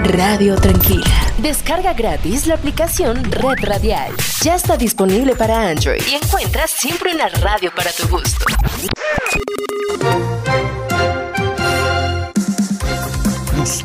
Radio 0.04 0.56
Tranquila. 0.56 1.06
Descarga 1.38 1.94
gratis 1.94 2.46
la 2.46 2.56
aplicación 2.56 3.24
Red 3.24 3.64
Radial. 3.64 4.12
Ya 4.42 4.56
está 4.56 4.76
disponible 4.76 5.34
para 5.34 5.70
Android 5.70 6.02
y 6.06 6.16
encuentras 6.16 6.70
siempre 6.70 7.14
una 7.14 7.30
radio 7.30 7.72
para 7.74 7.90
tu 7.92 8.06
gusto. 8.08 8.44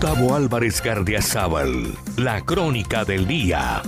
Gustavo 0.06 0.36
Álvarez 0.36 0.84
Gardiazabal, 0.84 1.98
la 2.18 2.46
crónica 2.46 3.06
del 3.06 3.26
día. 3.26 3.82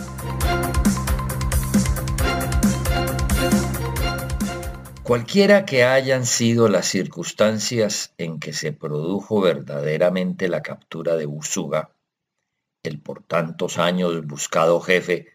Cualquiera 5.03 5.63
que 5.63 5.83
hayan 5.83 6.25
sido 6.25 6.69
las 6.69 6.87
circunstancias 6.87 8.15
en 8.17 8.39
que 8.39 8.51
se 8.53 8.73
produjo 8.73 9.41
verdaderamente 9.41 10.47
la 10.47 10.63
captura 10.63 11.15
de 11.17 11.27
Usuga, 11.27 11.91
el 12.81 12.99
por 12.99 13.21
tantos 13.21 13.77
años 13.77 14.25
buscado 14.25 14.81
jefe 14.81 15.27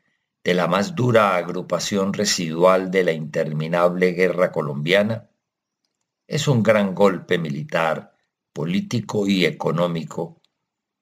de 0.42 0.55
la 0.55 0.66
más 0.66 0.97
dura 0.97 1.37
agrupación 1.37 2.12
residual 2.12 2.90
de 2.90 3.05
la 3.05 3.12
interminable 3.12 4.14
guerra 4.14 4.51
colombiana, 4.51 5.31
es 6.27 6.49
un 6.49 6.64
gran 6.64 6.92
golpe 6.92 7.38
militar, 7.38 8.16
político 8.53 9.29
y 9.29 9.45
económico 9.45 10.41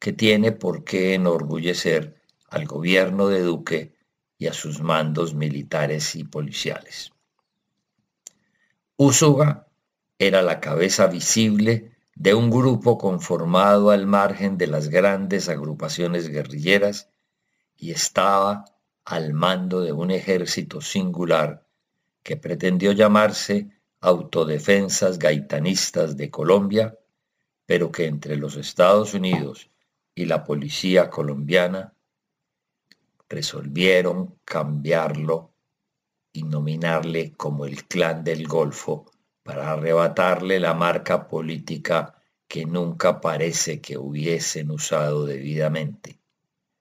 que 0.01 0.15
tiene 0.15 0.51
por 0.51 0.83
qué 0.83 1.15
enorgullecer 1.15 2.17
al 2.49 2.65
gobierno 2.65 3.29
de 3.29 3.43
Duque 3.43 3.95
y 4.39 4.47
a 4.47 4.55
sus 4.55 4.81
mandos 4.81 5.35
militares 5.35 6.17
y 6.17 6.25
policiales. 6.25 7.13
Usuga 8.97 9.69
era 10.19 10.41
la 10.41 10.59
cabeza 10.59 11.07
visible 11.07 11.93
de 12.15 12.35
un 12.35 12.51
grupo 12.51 12.97
conformado 12.97 13.91
al 13.91 14.07
margen 14.07 14.57
de 14.57 14.67
las 14.67 14.89
grandes 14.89 15.51
agrupaciones 15.51 16.29
guerrilleras 16.29 17.11
y 17.77 17.91
estaba 17.91 18.65
al 19.05 19.35
mando 19.35 19.83
de 19.83 19.93
un 19.93 20.11
ejército 20.11 20.81
singular 20.81 21.67
que 22.23 22.39
pretendió 22.39 22.93
llamarse 22.93 23.71
Autodefensas 24.01 25.19
Gaitanistas 25.19 26.17
de 26.17 26.31
Colombia, 26.31 26.99
pero 27.67 27.93
que 27.93 28.07
entre 28.07 28.37
los 28.37 28.57
Estados 28.57 29.13
Unidos 29.13 29.71
y 30.15 30.27
la 30.27 30.45
policía 30.45 31.09
colombiana 31.09 31.95
resolvieron 33.29 34.39
cambiarlo 34.45 35.53
y 36.33 36.43
nominarle 36.43 37.33
como 37.33 37.65
el 37.65 37.85
clan 37.87 38.25
del 38.25 38.47
Golfo 38.47 39.07
para 39.43 39.73
arrebatarle 39.73 40.61
la 40.61 40.75
marca 40.75 41.27
política 41.29 42.15
que 42.47 42.67
nunca 42.67 43.21
parece 43.21 43.81
que 43.81 43.97
hubiesen 43.97 44.71
usado 44.73 45.25
debidamente, 45.25 46.19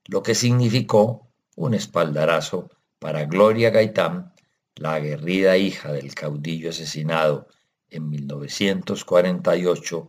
lo 0.06 0.24
que 0.24 0.34
significó 0.34 1.30
un 1.56 1.76
espaldarazo 1.76 2.70
para 2.98 3.26
Gloria 3.26 3.70
Gaitán, 3.70 4.34
la 4.76 4.96
aguerrida 4.96 5.58
hija 5.58 5.92
del 5.92 6.16
caudillo 6.16 6.72
asesinado 6.72 7.48
en 7.90 8.10
1948 8.10 10.08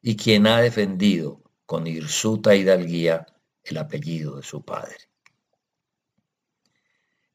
y 0.00 0.16
quien 0.16 0.46
ha 0.46 0.60
defendido 0.60 1.43
con 1.66 1.86
hirsuta 1.86 2.54
hidalguía 2.54 3.26
el 3.62 3.78
apellido 3.78 4.36
de 4.36 4.42
su 4.42 4.64
padre. 4.64 4.96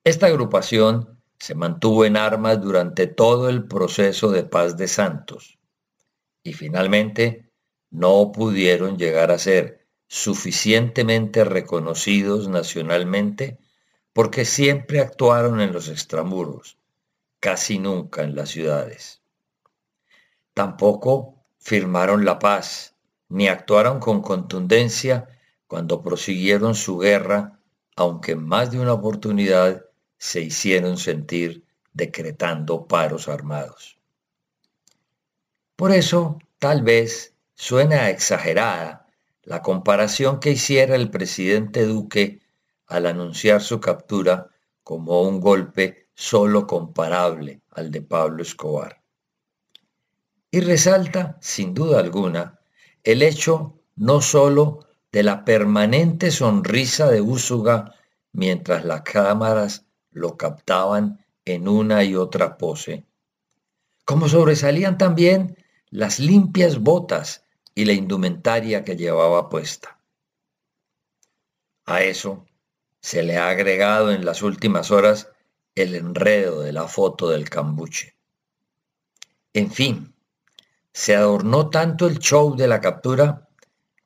Esta 0.03 0.27
agrupación 0.27 1.19
se 1.37 1.55
mantuvo 1.55 2.05
en 2.05 2.17
armas 2.17 2.61
durante 2.61 3.07
todo 3.07 3.49
el 3.49 3.67
proceso 3.67 4.31
de 4.31 4.43
paz 4.43 4.77
de 4.77 4.87
Santos 4.87 5.57
y 6.43 6.53
finalmente 6.53 7.51
no 7.89 8.31
pudieron 8.31 8.97
llegar 8.97 9.31
a 9.31 9.37
ser 9.37 9.87
suficientemente 10.07 11.43
reconocidos 11.43 12.47
nacionalmente 12.47 13.59
porque 14.13 14.45
siempre 14.45 14.99
actuaron 14.99 15.61
en 15.61 15.71
los 15.71 15.87
extramuros, 15.87 16.77
casi 17.39 17.79
nunca 17.79 18.23
en 18.23 18.35
las 18.35 18.49
ciudades. 18.49 19.21
Tampoco 20.53 21.45
firmaron 21.59 22.25
la 22.25 22.39
paz, 22.39 22.88
ni 23.29 23.47
actuaron 23.47 23.99
con 23.99 24.21
contundencia 24.21 25.27
cuando 25.67 26.01
prosiguieron 26.01 26.75
su 26.75 26.97
guerra, 26.97 27.59
aunque 27.95 28.33
en 28.33 28.45
más 28.45 28.71
de 28.71 28.79
una 28.79 28.93
oportunidad 28.93 29.85
se 30.17 30.41
hicieron 30.41 30.97
sentir 30.97 31.63
decretando 31.93 32.87
paros 32.87 33.27
armados. 33.27 33.97
Por 35.75 35.91
eso, 35.91 36.39
tal 36.57 36.81
vez, 36.81 37.33
suena 37.55 38.09
exagerada 38.09 39.07
la 39.43 39.61
comparación 39.61 40.39
que 40.39 40.51
hiciera 40.51 40.95
el 40.95 41.09
presidente 41.09 41.85
Duque 41.85 42.41
al 42.87 43.05
anunciar 43.05 43.61
su 43.61 43.79
captura 43.79 44.49
como 44.83 45.21
un 45.21 45.39
golpe 45.39 46.09
solo 46.15 46.67
comparable 46.67 47.61
al 47.71 47.91
de 47.91 48.01
Pablo 48.01 48.41
Escobar. 48.41 49.01
Y 50.51 50.61
resalta, 50.61 51.37
sin 51.41 51.73
duda 51.73 51.99
alguna, 51.99 52.58
el 53.03 53.21
hecho 53.21 53.79
no 53.95 54.21
sólo 54.21 54.87
de 55.11 55.23
la 55.23 55.43
permanente 55.45 56.31
sonrisa 56.31 57.09
de 57.09 57.21
Úsuga 57.21 57.95
mientras 58.31 58.85
las 58.85 59.01
cámaras 59.01 59.85
lo 60.11 60.37
captaban 60.37 61.25
en 61.45 61.67
una 61.67 62.03
y 62.03 62.15
otra 62.15 62.57
pose, 62.57 63.05
como 64.05 64.29
sobresalían 64.29 64.97
también 64.97 65.57
las 65.89 66.19
limpias 66.19 66.79
botas 66.79 67.45
y 67.73 67.85
la 67.85 67.93
indumentaria 67.93 68.83
que 68.83 68.95
llevaba 68.95 69.49
puesta. 69.49 69.99
A 71.85 72.03
eso 72.03 72.45
se 73.01 73.23
le 73.23 73.37
ha 73.37 73.49
agregado 73.49 74.11
en 74.11 74.25
las 74.25 74.43
últimas 74.43 74.91
horas 74.91 75.29
el 75.75 75.95
enredo 75.95 76.61
de 76.61 76.73
la 76.73 76.87
foto 76.87 77.29
del 77.29 77.49
cambuche. 77.49 78.15
En 79.53 79.71
fin, 79.71 80.13
se 80.91 81.15
adornó 81.15 81.69
tanto 81.69 82.07
el 82.07 82.19
show 82.19 82.55
de 82.55 82.67
la 82.67 82.81
captura 82.81 83.47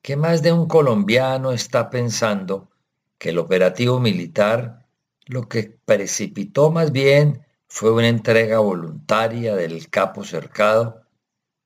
que 0.01 0.15
más 0.15 0.41
de 0.41 0.51
un 0.51 0.67
colombiano 0.67 1.51
está 1.51 1.89
pensando 1.89 2.69
que 3.17 3.29
el 3.29 3.37
operativo 3.37 3.99
militar 3.99 4.85
lo 5.25 5.47
que 5.47 5.77
precipitó 5.85 6.71
más 6.71 6.91
bien 6.91 7.45
fue 7.67 7.91
una 7.91 8.09
entrega 8.09 8.59
voluntaria 8.59 9.55
del 9.55 9.89
capo 9.89 10.23
cercado 10.23 11.03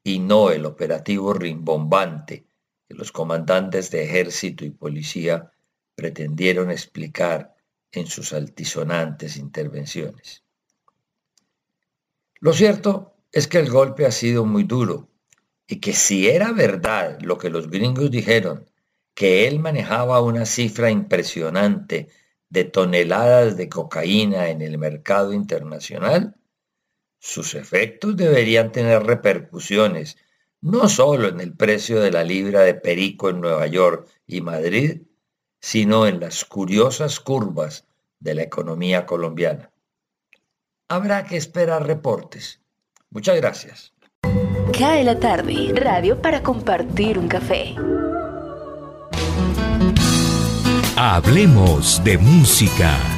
y 0.03 0.19
no 0.19 0.51
el 0.51 0.65
operativo 0.65 1.33
rimbombante 1.33 2.45
que 2.87 2.93
los 2.93 3.11
comandantes 3.11 3.91
de 3.91 4.03
ejército 4.03 4.63
y 4.63 4.69
policía 4.69 5.51
pretendieron 5.95 6.69
explicar 6.71 7.55
en 7.91 8.05
sus 8.05 8.33
altisonantes 8.33 9.35
intervenciones. 9.35 10.43
Lo 12.39 12.53
cierto 12.53 13.15
es 13.31 13.47
que 13.47 13.57
el 13.57 13.69
golpe 13.69 14.05
ha 14.05 14.11
sido 14.11 14.45
muy 14.45 14.63
duro 14.63 15.06
y 15.67 15.79
que 15.81 15.93
si 15.93 16.29
era 16.29 16.53
verdad 16.53 17.19
lo 17.21 17.37
que 17.37 17.49
los 17.49 17.69
gringos 17.69 18.09
dijeron, 18.09 18.65
que 19.13 19.47
él 19.47 19.59
manejaba 19.59 20.21
una 20.21 20.45
cifra 20.45 20.89
impresionante 20.89 22.07
de 22.49 22.63
toneladas 22.63 23.57
de 23.57 23.67
cocaína 23.67 24.49
en 24.49 24.61
el 24.61 24.77
mercado 24.77 25.33
internacional, 25.33 26.35
sus 27.19 27.55
efectos 27.55 28.15
deberían 28.15 28.71
tener 28.71 29.03
repercusiones 29.03 30.17
no 30.61 30.87
solo 30.87 31.27
en 31.27 31.41
el 31.41 31.53
precio 31.53 31.99
de 31.99 32.11
la 32.11 32.23
libra 32.23 32.61
de 32.61 32.73
perico 32.73 33.29
en 33.29 33.41
Nueva 33.41 33.67
York 33.67 34.07
y 34.25 34.41
Madrid, 34.41 35.01
sino 35.59 36.07
en 36.07 36.19
las 36.19 36.45
curiosas 36.45 37.19
curvas 37.19 37.85
de 38.19 38.35
la 38.35 38.43
economía 38.43 39.05
colombiana. 39.05 39.71
Habrá 40.89 41.25
que 41.25 41.37
esperar 41.37 41.85
reportes. 41.85 42.61
Muchas 43.09 43.35
gracias. 43.37 43.93
Cae 44.71 45.03
la 45.03 45.19
tarde, 45.19 45.73
radio 45.75 46.21
para 46.21 46.43
compartir 46.43 47.17
un 47.17 47.27
café. 47.27 47.75
Hablemos 50.95 52.03
de 52.03 52.17
música. 52.17 53.16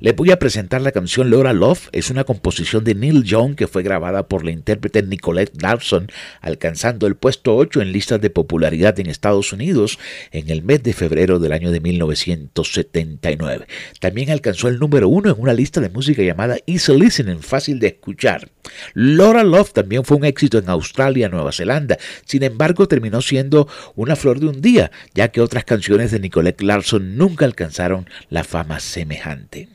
Le 0.00 0.12
voy 0.12 0.30
a 0.30 0.38
presentar 0.38 0.80
la 0.80 0.92
canción 0.92 1.28
Laura 1.28 1.52
Love. 1.52 1.88
Es 1.90 2.08
una 2.08 2.22
composición 2.22 2.84
de 2.84 2.94
Neil 2.94 3.24
Young 3.24 3.56
que 3.56 3.66
fue 3.66 3.82
grabada 3.82 4.28
por 4.28 4.44
la 4.44 4.52
intérprete 4.52 5.02
Nicolette 5.02 5.60
Larson, 5.60 6.06
alcanzando 6.40 7.08
el 7.08 7.16
puesto 7.16 7.56
8 7.56 7.82
en 7.82 7.90
listas 7.90 8.20
de 8.20 8.30
popularidad 8.30 9.00
en 9.00 9.08
Estados 9.10 9.52
Unidos 9.52 9.98
en 10.30 10.50
el 10.50 10.62
mes 10.62 10.84
de 10.84 10.92
febrero 10.92 11.40
del 11.40 11.50
año 11.50 11.72
de 11.72 11.80
1979. 11.80 13.66
También 13.98 14.30
alcanzó 14.30 14.68
el 14.68 14.78
número 14.78 15.08
1 15.08 15.30
en 15.30 15.40
una 15.40 15.52
lista 15.52 15.80
de 15.80 15.88
música 15.88 16.22
llamada 16.22 16.58
Easy 16.68 16.96
Listening, 16.96 17.40
fácil 17.40 17.80
de 17.80 17.88
escuchar. 17.88 18.50
Laura 18.94 19.42
Love 19.42 19.72
también 19.72 20.04
fue 20.04 20.18
un 20.18 20.24
éxito 20.24 20.58
en 20.58 20.68
Australia, 20.68 21.28
Nueva 21.28 21.50
Zelanda. 21.50 21.98
Sin 22.24 22.44
embargo, 22.44 22.86
terminó 22.86 23.20
siendo 23.20 23.66
una 23.96 24.14
flor 24.14 24.38
de 24.38 24.46
un 24.46 24.60
día, 24.60 24.92
ya 25.12 25.32
que 25.32 25.40
otras 25.40 25.64
canciones 25.64 26.12
de 26.12 26.20
Nicolette 26.20 26.62
Larson 26.62 27.16
nunca 27.16 27.46
alcanzaron 27.46 28.08
la 28.30 28.44
fama 28.44 28.78
semejante. 28.78 29.68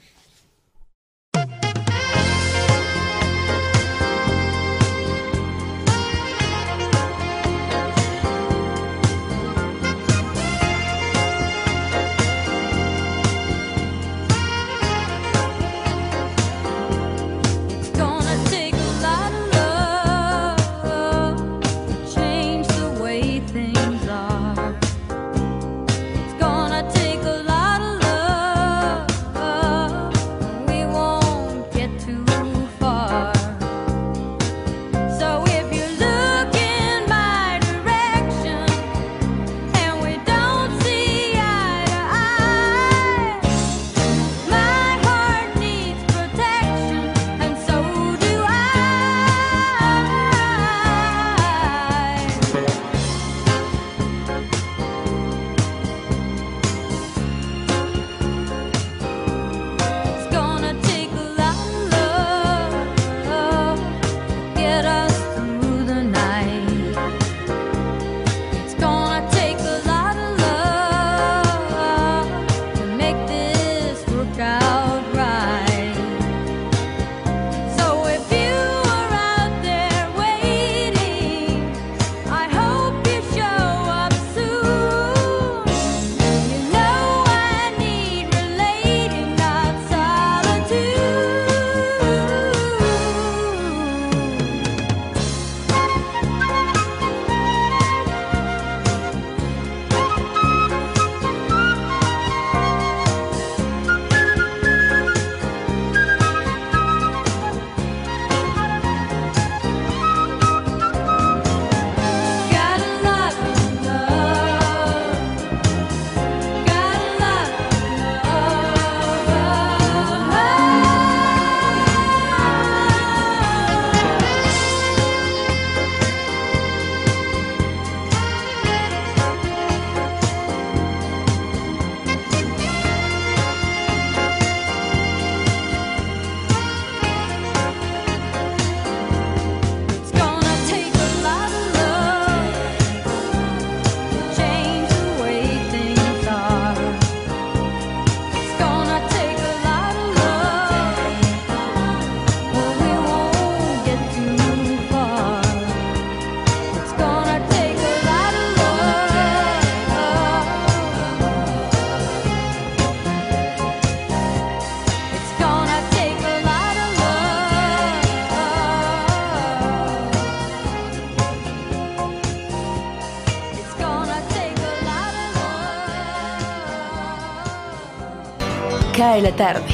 Cae 179.13 179.21
la 179.21 179.35
tarde. 179.35 179.67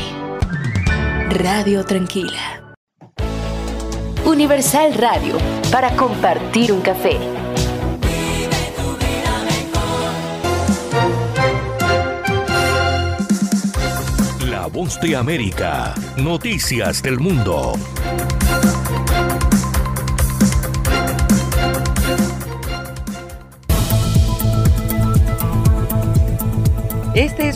Radio 1.30 1.86
Tranquila. 1.86 2.76
Universal 4.26 4.94
Radio 4.96 5.38
para 5.72 5.96
compartir 5.96 6.74
un 6.74 6.82
café. 6.82 7.18
La 14.46 14.68
voz 14.68 15.00
de 15.00 15.16
América. 15.16 15.94
Noticias 16.18 17.02
del 17.02 17.22
mundo. 17.22 17.76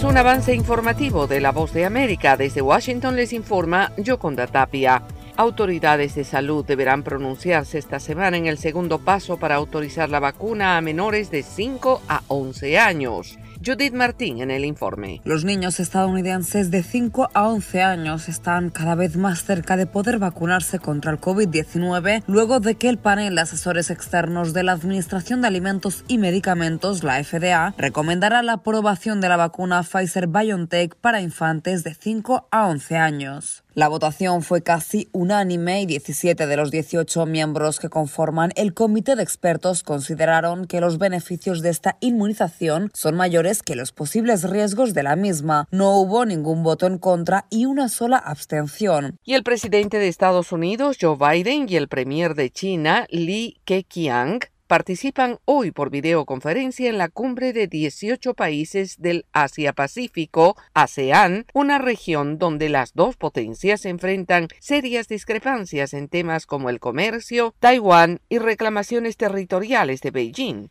Un 0.04 0.18
avance 0.18 0.54
informativo 0.54 1.28
de 1.28 1.40
La 1.40 1.52
Voz 1.52 1.74
de 1.74 1.86
América. 1.86 2.36
Desde 2.36 2.62
Washington 2.62 3.16
les 3.16 3.32
informa 3.32 3.94
Yoconda 3.98 4.48
Tapia. 4.48 5.02
Autoridades 5.38 6.14
de 6.14 6.26
salud 6.26 6.66
deberán 6.66 7.04
pronunciarse 7.04 7.78
esta 7.78 8.00
semana 8.00 8.36
en 8.38 8.46
el 8.46 8.58
segundo 8.58 9.00
paso 9.00 9.38
para 9.38 9.56
autorizar 9.56 10.10
la 10.10 10.20
vacuna 10.20 10.78
a 10.78 10.82
menores 10.82 11.32
de 11.32 11.42
5 11.42 12.02
a 12.08 12.22
11 12.28 12.78
años. 12.78 13.40
Judith 13.66 13.94
Martín 13.94 14.42
en 14.42 14.52
el 14.52 14.66
informe. 14.66 15.22
Los 15.24 15.46
niños 15.46 15.80
estadounidenses 15.80 16.70
de 16.70 16.84
5 16.84 17.30
a 17.34 17.48
11 17.48 17.82
años 17.82 18.28
están 18.28 18.70
cada 18.70 18.96
vez 18.96 19.16
más 19.16 19.46
cerca 19.46 19.78
de 19.78 19.86
poder 19.86 20.20
vacunarse 20.20 20.80
contra 20.80 21.12
el 21.12 21.22
COVID-19 21.22 22.24
luego 22.28 22.60
de 22.60 22.76
que 22.76 22.90
el 22.90 22.98
panel 22.98 23.36
de 23.36 23.42
asesores 23.42 23.90
externos 23.90 24.52
de 24.52 24.64
la 24.64 24.74
Administración 24.74 25.42
de 25.42 25.48
Alimentos 25.48 26.04
y 26.10 26.18
Medicamentos, 26.18 27.04
la 27.04 27.24
FDA, 27.24 27.74
recomendara 27.78 28.44
la 28.44 28.54
aprobación 28.54 29.22
de 29.22 29.30
la 29.30 29.38
vacuna 29.38 29.84
Pfizer 29.84 30.28
BioNTech 30.28 30.96
para 30.96 31.22
infantes 31.22 31.86
de 31.86 31.94
5 31.94 32.50
a 32.52 32.68
11 32.68 32.98
años. 32.98 33.64
La 33.76 33.88
votación 33.88 34.44
fue 34.44 34.62
casi 34.62 35.10
unánime 35.14 35.82
y 35.82 35.88
17 35.88 36.46
de 36.46 36.58
los 36.58 36.70
18 36.70 37.26
miembros 37.26 37.80
que 37.80 37.90
conforman 37.90 38.52
el 38.56 38.76
comité 38.76 39.16
de 39.16 39.24
expertos 39.24 39.82
consideraron 39.82 40.66
que 40.66 40.80
los 40.80 41.00
beneficios 41.00 41.64
de 41.64 41.70
esta 41.70 41.98
inmunización 42.00 42.92
son 42.94 43.16
mayores 43.16 43.64
que 43.64 43.76
los 43.76 43.92
posibles 43.92 44.48
riesgos 44.48 44.94
de 44.94 45.02
la 45.02 45.16
misma. 45.16 45.68
No 45.72 45.98
hubo 45.98 46.24
ningún 46.24 46.62
voto 46.62 46.86
en 46.86 47.00
contra 47.00 47.48
y 47.50 47.66
una 47.66 47.90
sola 47.90 48.18
abstención. 48.18 49.18
Y 49.24 49.34
el 49.34 49.44
presidente 49.44 49.98
de 49.98 50.08
Estados 50.08 50.52
Unidos, 50.52 50.98
Joe 51.02 51.18
Biden, 51.18 51.66
y 51.68 51.76
el 51.76 51.88
premier 51.88 52.36
de 52.36 52.52
China, 52.52 53.08
Li 53.10 53.58
Keqiang, 53.66 54.40
participan 54.68 55.38
hoy 55.46 55.72
por 55.72 55.90
videoconferencia 55.90 56.90
en 56.90 56.98
la 56.98 57.10
cumbre 57.10 57.54
de 57.54 57.68
18 57.68 58.34
países 58.34 59.00
del 59.00 59.26
Asia-Pacífico, 59.34 60.56
ASEAN, 60.74 61.46
una 61.54 61.78
región 61.78 62.38
donde 62.38 62.70
las 62.70 62.94
dos 62.94 63.16
potencias 63.16 63.86
enfrentan 63.86 64.48
serias 64.60 65.08
discrepancias 65.08 65.94
en 65.94 66.08
temas 66.08 66.46
como 66.46 66.70
el 66.70 66.80
comercio, 66.80 67.54
Taiwán 67.60 68.20
y 68.30 68.40
reclamaciones 68.40 69.18
territoriales 69.18 70.02
de 70.02 70.12
Beijing. 70.12 70.70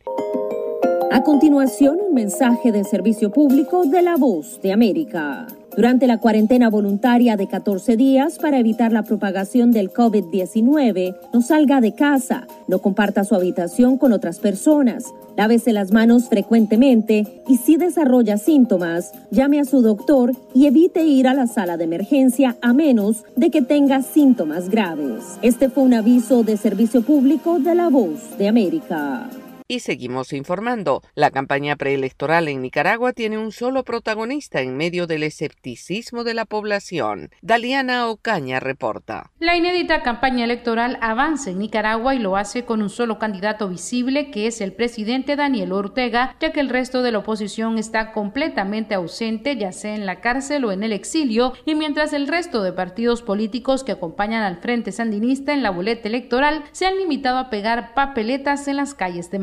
A 1.13 1.21
continuación, 1.21 1.99
un 2.09 2.15
mensaje 2.15 2.71
de 2.71 2.83
servicio 2.83 3.31
público 3.31 3.85
de 3.85 4.01
la 4.01 4.15
voz 4.15 4.59
de 4.63 4.73
América. 4.73 5.45
Durante 5.75 6.07
la 6.07 6.17
cuarentena 6.17 6.71
voluntaria 6.71 7.37
de 7.37 7.45
14 7.45 7.95
días 7.97 8.39
para 8.39 8.57
evitar 8.57 8.91
la 8.91 9.03
propagación 9.03 9.71
del 9.71 9.93
COVID-19, 9.93 11.15
no 11.31 11.41
salga 11.43 11.81
de 11.81 11.93
casa, 11.93 12.47
no 12.67 12.79
comparta 12.79 13.25
su 13.25 13.35
habitación 13.35 13.99
con 13.99 14.11
otras 14.11 14.39
personas, 14.39 15.13
lávese 15.37 15.71
las 15.71 15.91
manos 15.91 16.29
frecuentemente 16.29 17.43
y 17.47 17.57
si 17.57 17.77
desarrolla 17.77 18.39
síntomas, 18.39 19.11
llame 19.29 19.59
a 19.59 19.65
su 19.65 19.83
doctor 19.83 20.31
y 20.55 20.65
evite 20.65 21.03
ir 21.03 21.27
a 21.27 21.35
la 21.35 21.45
sala 21.45 21.77
de 21.77 21.83
emergencia 21.83 22.57
a 22.59 22.73
menos 22.73 23.23
de 23.35 23.51
que 23.51 23.61
tenga 23.61 24.01
síntomas 24.01 24.67
graves. 24.67 25.37
Este 25.43 25.69
fue 25.69 25.83
un 25.83 25.93
aviso 25.93 26.41
de 26.41 26.57
servicio 26.57 27.03
público 27.03 27.59
de 27.59 27.75
la 27.75 27.89
voz 27.89 28.35
de 28.39 28.47
América. 28.47 29.29
Y 29.67 29.79
seguimos 29.79 30.33
informando. 30.33 31.01
La 31.15 31.31
campaña 31.31 31.75
preelectoral 31.75 32.47
en 32.47 32.61
Nicaragua 32.61 33.13
tiene 33.13 33.37
un 33.37 33.51
solo 33.51 33.83
protagonista 33.83 34.61
en 34.61 34.75
medio 34.75 35.07
del 35.07 35.23
escepticismo 35.23 36.23
de 36.23 36.33
la 36.33 36.45
población. 36.45 37.29
Daliana 37.41 38.07
Ocaña 38.07 38.59
reporta. 38.59 39.31
La 39.39 39.55
inédita 39.55 40.01
campaña 40.03 40.43
electoral 40.43 40.97
avanza 41.01 41.49
en 41.49 41.59
Nicaragua 41.59 42.15
y 42.15 42.19
lo 42.19 42.37
hace 42.37 42.65
con 42.65 42.81
un 42.81 42.89
solo 42.89 43.19
candidato 43.19 43.69
visible 43.69 44.31
que 44.31 44.47
es 44.47 44.61
el 44.61 44.73
presidente 44.73 45.35
Daniel 45.35 45.71
Ortega, 45.71 46.35
ya 46.39 46.51
que 46.51 46.59
el 46.59 46.69
resto 46.69 47.01
de 47.01 47.11
la 47.11 47.19
oposición 47.19 47.77
está 47.77 48.11
completamente 48.11 48.95
ausente, 48.95 49.55
ya 49.57 49.71
sea 49.71 49.95
en 49.95 50.05
la 50.05 50.21
cárcel 50.21 50.65
o 50.65 50.71
en 50.71 50.83
el 50.83 50.91
exilio, 50.91 51.53
y 51.65 51.75
mientras 51.75 52.13
el 52.13 52.27
resto 52.27 52.63
de 52.63 52.73
partidos 52.73 53.21
políticos 53.21 53.83
que 53.83 53.91
acompañan 53.91 54.43
al 54.43 54.57
Frente 54.57 54.91
Sandinista 54.91 55.53
en 55.53 55.63
la 55.63 55.69
boleta 55.69 56.07
electoral 56.07 56.63
se 56.71 56.85
han 56.85 56.97
limitado 56.97 57.37
a 57.37 57.49
pegar 57.49 57.93
papeletas 57.93 58.67
en 58.67 58.77
las 58.77 58.93
calles 58.93 59.31
de 59.31 59.39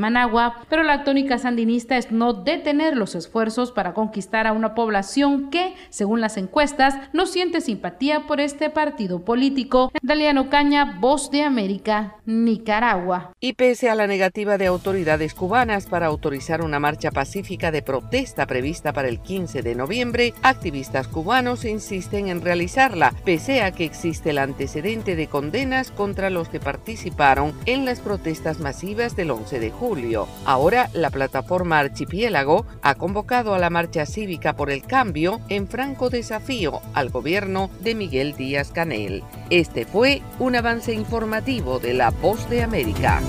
Pero 0.69 0.83
la 0.83 1.05
tónica 1.05 1.39
sandinista 1.39 1.97
es 1.97 2.11
no 2.11 2.33
detener 2.33 2.97
los 2.97 3.15
esfuerzos 3.15 3.73
para 3.73 3.95
conquistar 3.95 4.47
a 4.47 4.53
una 4.53 4.75
población 4.75 5.51
que, 5.51 5.75
según 5.89 6.21
las 6.21 6.37
encuestas, 6.37 6.97
no 7.13 7.27
siente 7.27 7.61
simpatía 7.61 8.27
por 8.27 8.41
este 8.41 8.71
partido 8.71 9.25
político. 9.25 9.93
Daliano 10.03 10.51
Caña, 10.51 10.99
Voz 11.01 11.31
de 11.31 11.43
América, 11.43 12.17
Nicaragua. 12.27 13.33
Y 13.41 13.53
pese 13.53 13.89
a 13.89 13.95
la 13.95 14.07
negativa 14.07 14.59
de 14.59 14.67
autoridades 14.67 15.35
cubanas 15.35 15.87
para 15.87 16.07
autorizar 16.07 16.63
una 16.63 16.81
marcha 16.81 17.11
pacífica 17.11 17.71
de 17.71 17.83
protesta 17.83 18.47
prevista 18.47 18.93
para 18.93 19.09
el 19.09 19.21
15 19.21 19.63
de 19.63 19.75
noviembre, 19.75 20.35
activistas 20.43 21.09
cubanos 21.09 21.65
insisten 21.65 22.29
en 22.29 22.43
realizarla, 22.43 23.15
pese 23.25 23.63
a 23.63 23.73
que 23.73 23.85
existe 23.85 24.31
el 24.31 24.39
antecedente 24.39 25.17
de 25.17 25.29
condenas 25.29 25.91
contra 25.91 26.31
los 26.31 26.49
que 26.49 26.61
participaron 26.61 27.53
en 27.67 27.85
las 27.85 28.01
protestas 28.01 28.61
masivas 28.61 29.17
del 29.17 29.31
11 29.31 29.61
de 29.61 29.71
julio. 29.71 30.00
Ahora 30.45 30.89
la 30.93 31.11
plataforma 31.11 31.79
Archipiélago 31.79 32.67
ha 32.83 32.95
convocado 32.95 33.55
a 33.55 33.59
la 33.59 33.71
marcha 33.71 34.07
cívica 34.07 34.55
por 34.57 34.71
el 34.71 34.83
cambio 34.83 35.41
en 35.49 35.69
franco 35.69 36.11
desafío 36.11 36.81
al 36.95 37.11
gobierno 37.11 37.71
de 37.81 37.95
Miguel 37.95 38.35
Díaz 38.37 38.71
Canel. 38.73 39.23
Este 39.51 39.85
fue 39.85 40.23
un 40.39 40.57
avance 40.57 40.93
informativo 40.93 41.79
de 41.79 41.95
La 41.95 42.11
Voz 42.11 42.49
de 42.49 42.63
América. 42.63 43.21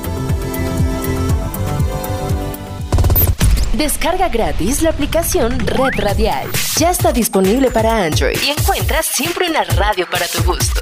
Descarga 3.73 4.29
gratis 4.29 4.81
la 4.81 4.91
aplicación 4.91 5.57
Red 5.59 5.95
Radial. 5.97 6.47
Ya 6.77 6.91
está 6.91 7.11
disponible 7.11 7.71
para 7.71 8.03
Android 8.05 8.37
y 8.45 8.49
encuentras 8.49 9.05
siempre 9.05 9.49
una 9.49 9.63
radio 9.63 10.05
para 10.11 10.27
tu 10.27 10.43
gusto. 10.43 10.81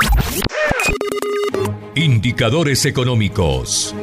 Indicadores 1.95 2.86
económicos. 2.86 3.95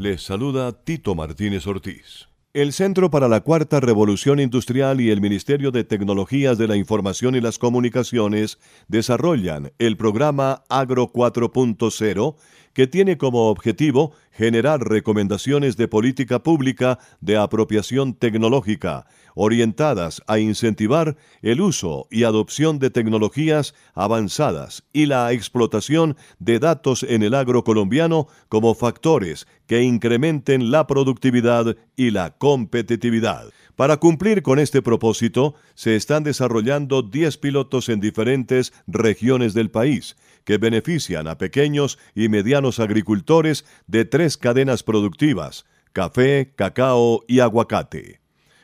Les 0.00 0.22
saluda 0.22 0.72
Tito 0.72 1.14
Martínez 1.14 1.66
Ortiz. 1.66 2.30
El 2.54 2.72
Centro 2.72 3.10
para 3.10 3.28
la 3.28 3.42
Cuarta 3.42 3.80
Revolución 3.80 4.40
Industrial 4.40 4.98
y 4.98 5.10
el 5.10 5.20
Ministerio 5.20 5.72
de 5.72 5.84
Tecnologías 5.84 6.56
de 6.56 6.66
la 6.68 6.76
Información 6.76 7.34
y 7.34 7.42
las 7.42 7.58
Comunicaciones 7.58 8.58
desarrollan 8.88 9.74
el 9.78 9.98
programa 9.98 10.64
Agro 10.70 11.12
4.0 11.12 12.34
que 12.72 12.86
tiene 12.86 13.18
como 13.18 13.48
objetivo 13.48 14.12
generar 14.30 14.80
recomendaciones 14.88 15.76
de 15.76 15.88
política 15.88 16.42
pública 16.42 16.98
de 17.20 17.36
apropiación 17.36 18.14
tecnológica, 18.14 19.06
orientadas 19.34 20.22
a 20.26 20.38
incentivar 20.38 21.16
el 21.42 21.60
uso 21.60 22.06
y 22.10 22.24
adopción 22.24 22.78
de 22.78 22.90
tecnologías 22.90 23.74
avanzadas 23.94 24.84
y 24.92 25.06
la 25.06 25.32
explotación 25.32 26.16
de 26.38 26.58
datos 26.58 27.02
en 27.02 27.22
el 27.22 27.34
agro 27.34 27.64
colombiano 27.64 28.28
como 28.48 28.74
factores 28.74 29.46
que 29.66 29.82
incrementen 29.82 30.70
la 30.70 30.86
productividad 30.86 31.76
y 31.96 32.10
la 32.10 32.36
competitividad. 32.36 33.50
Para 33.76 33.98
cumplir 33.98 34.42
con 34.42 34.58
este 34.58 34.82
propósito, 34.82 35.54
se 35.74 35.96
están 35.96 36.22
desarrollando 36.24 37.02
10 37.02 37.38
pilotos 37.38 37.88
en 37.88 38.00
diferentes 38.00 38.72
regiones 38.86 39.54
del 39.54 39.70
país, 39.70 40.16
que 40.44 40.58
benefician 40.58 41.28
a 41.28 41.38
pequeños 41.38 41.98
y 42.14 42.28
medianos 42.28 42.80
agricultores 42.80 43.64
de 43.86 44.04
tres 44.04 44.36
cadenas 44.36 44.82
productivas, 44.82 45.64
café, 45.92 46.52
cacao 46.56 47.22
y 47.26 47.40
aguacate. 47.40 48.20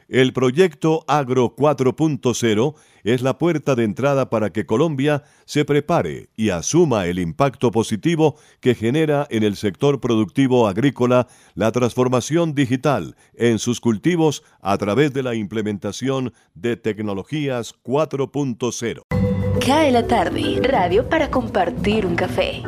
El 0.08 0.32
proyecto 0.32 1.04
Agro 1.08 1.56
4.0 1.56 2.74
es 3.02 3.22
la 3.22 3.38
puerta 3.38 3.74
de 3.74 3.82
entrada 3.82 4.30
para 4.30 4.50
que 4.50 4.64
Colombia 4.64 5.24
se 5.46 5.64
prepare 5.64 6.28
y 6.36 6.50
asuma 6.50 7.06
el 7.06 7.18
impacto 7.18 7.72
positivo 7.72 8.36
que 8.60 8.76
genera 8.76 9.26
en 9.30 9.42
el 9.42 9.56
sector 9.56 10.00
productivo 10.00 10.68
agrícola 10.68 11.26
la 11.54 11.72
transformación 11.72 12.54
digital 12.54 13.16
en 13.34 13.58
sus 13.58 13.80
cultivos 13.80 14.44
a 14.60 14.78
través 14.78 15.12
de 15.12 15.24
la 15.24 15.34
implementación 15.34 16.32
de 16.54 16.76
tecnologías 16.76 17.74
4.0. 17.82 19.35
Cae 19.64 19.90
la 19.90 20.06
tarde, 20.06 20.60
radio 20.62 21.08
para 21.08 21.30
compartir 21.30 22.06
un 22.06 22.14
café. 22.14 22.62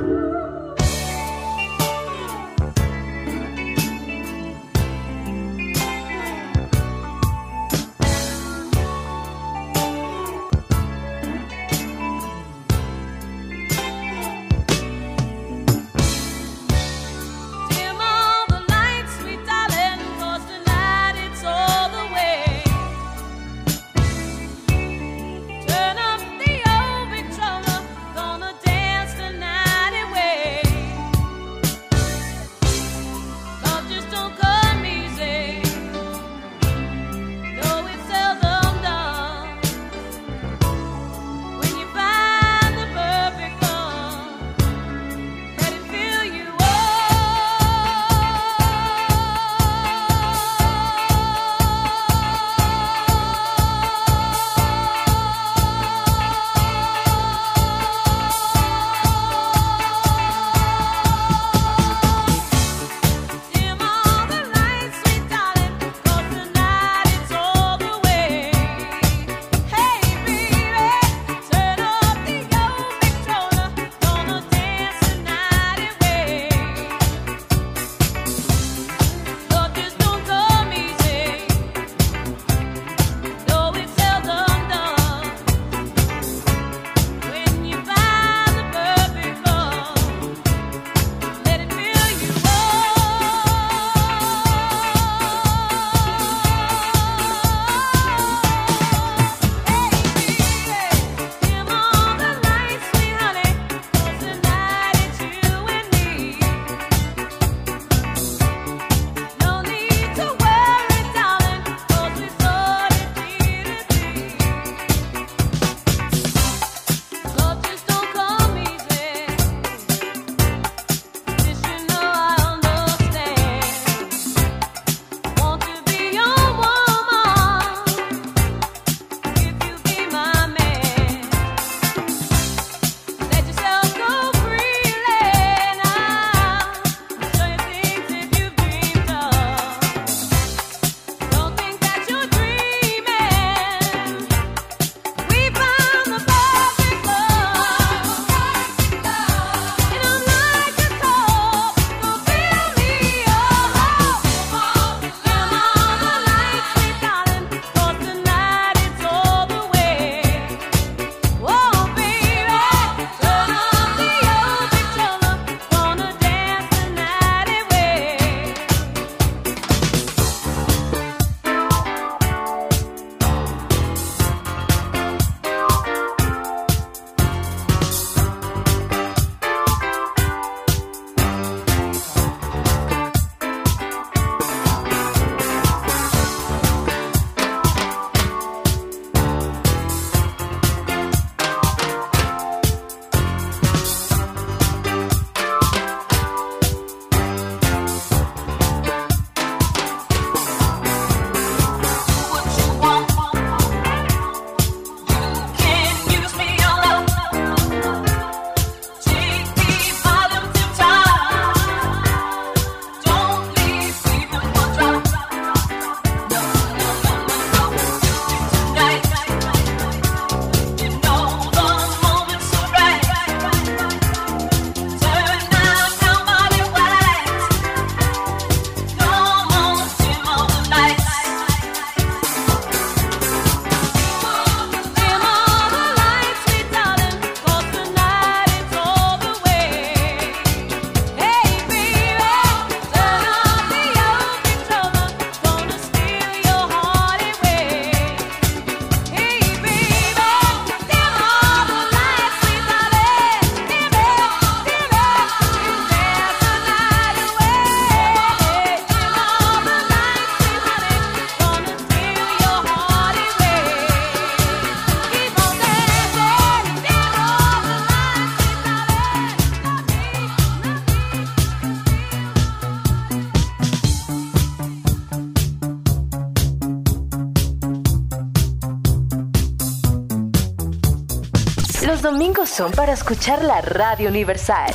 Para 282.67 282.93
escuchar 282.93 283.45
la 283.45 283.61
Radio 283.61 284.09
Universal. 284.09 284.75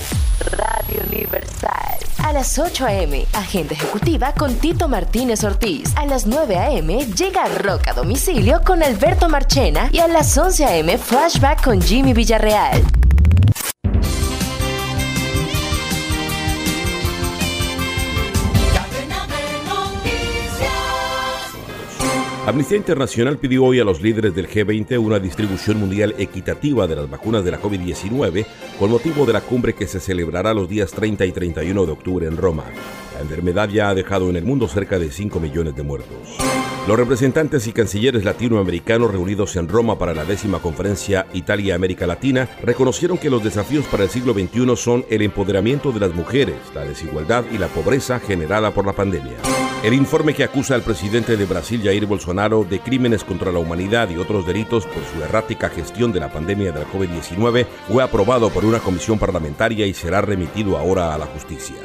Radio 0.51 1.01
Universal. 1.11 1.97
A 2.23 2.31
las 2.31 2.57
8 2.57 2.85
a.m., 2.85 3.25
Agenda 3.33 3.73
Ejecutiva 3.73 4.33
con 4.33 4.55
Tito 4.55 4.87
Martínez 4.87 5.43
Ortiz. 5.43 5.91
A 5.97 6.05
las 6.05 6.25
9 6.25 6.55
a.m., 6.55 7.05
llega 7.13 7.43
Rock 7.57 7.89
a 7.89 7.93
Domicilio 7.93 8.61
con 8.63 8.81
Alberto 8.81 9.27
Marchena. 9.27 9.89
Y 9.91 9.99
a 9.99 10.07
las 10.07 10.37
11 10.37 10.65
a.m., 10.65 10.97
Flashback 10.97 11.61
con 11.61 11.81
Jimmy 11.81 12.13
Villarreal. 12.13 12.81
Amnistía 22.53 22.77
Internacional 22.77 23.39
pidió 23.39 23.63
hoy 23.63 23.79
a 23.79 23.83
los 23.83 23.99
líderes 23.99 24.35
del 24.35 24.47
G20 24.47 24.99
una 24.99 25.17
distribución 25.17 25.79
mundial 25.79 26.13
equitativa 26.19 26.85
de 26.85 26.95
las 26.95 27.09
vacunas 27.09 27.43
de 27.43 27.49
la 27.49 27.59
COVID-19 27.59 28.45
con 28.77 28.91
motivo 28.91 29.25
de 29.25 29.33
la 29.33 29.41
cumbre 29.41 29.73
que 29.73 29.87
se 29.87 29.99
celebrará 29.99 30.53
los 30.53 30.69
días 30.69 30.91
30 30.91 31.25
y 31.25 31.31
31 31.31 31.83
de 31.87 31.91
octubre 31.91 32.27
en 32.27 32.37
Roma. 32.37 32.65
La 33.15 33.21
enfermedad 33.21 33.69
ya 33.69 33.89
ha 33.89 33.95
dejado 33.95 34.29
en 34.29 34.35
el 34.35 34.45
mundo 34.45 34.67
cerca 34.67 34.99
de 34.99 35.09
5 35.09 35.39
millones 35.39 35.75
de 35.75 35.81
muertos. 35.81 36.15
Los 36.87 36.95
representantes 36.95 37.65
y 37.65 37.73
cancilleres 37.73 38.23
latinoamericanos 38.23 39.09
reunidos 39.09 39.55
en 39.55 39.67
Roma 39.67 39.97
para 39.97 40.13
la 40.13 40.23
décima 40.23 40.59
conferencia 40.59 41.25
Italia-América 41.33 42.05
Latina 42.05 42.47
reconocieron 42.61 43.17
que 43.17 43.31
los 43.31 43.43
desafíos 43.43 43.85
para 43.85 44.03
el 44.03 44.11
siglo 44.11 44.31
XXI 44.31 44.77
son 44.77 45.05
el 45.09 45.23
empoderamiento 45.23 45.91
de 45.91 46.01
las 46.01 46.13
mujeres, 46.13 46.57
la 46.75 46.85
desigualdad 46.85 47.45
y 47.51 47.57
la 47.57 47.67
pobreza 47.69 48.19
generada 48.19 48.69
por 48.69 48.85
la 48.85 48.93
pandemia. 48.93 49.37
El 49.83 49.93
informe 49.93 50.33
que 50.33 50.45
acusa 50.45 50.75
al 50.75 50.81
presidente 50.81 51.35
de 51.35 51.45
Brasil, 51.45 51.81
Jair 51.83 52.05
Bolsonaro, 52.05 52.63
de 52.63 52.79
crímenes 52.79 53.25
contra 53.25 53.51
la 53.51 53.59
humanidad 53.59 54.09
y 54.09 54.15
otros 54.15 54.47
delitos 54.47 54.85
por 54.85 55.03
su 55.03 55.21
errática 55.21 55.67
gestión 55.67 56.13
de 56.13 56.21
la 56.21 56.31
pandemia 56.31 56.71
de 56.71 56.79
la 56.79 56.87
COVID-19 56.87 57.67
fue 57.89 58.01
aprobado 58.01 58.49
por 58.49 58.63
una 58.63 58.79
comisión 58.79 59.19
parlamentaria 59.19 59.85
y 59.85 59.93
será 59.93 60.21
remitido 60.21 60.77
ahora 60.77 61.13
a 61.13 61.17
la 61.17 61.25
justicia. 61.25 61.75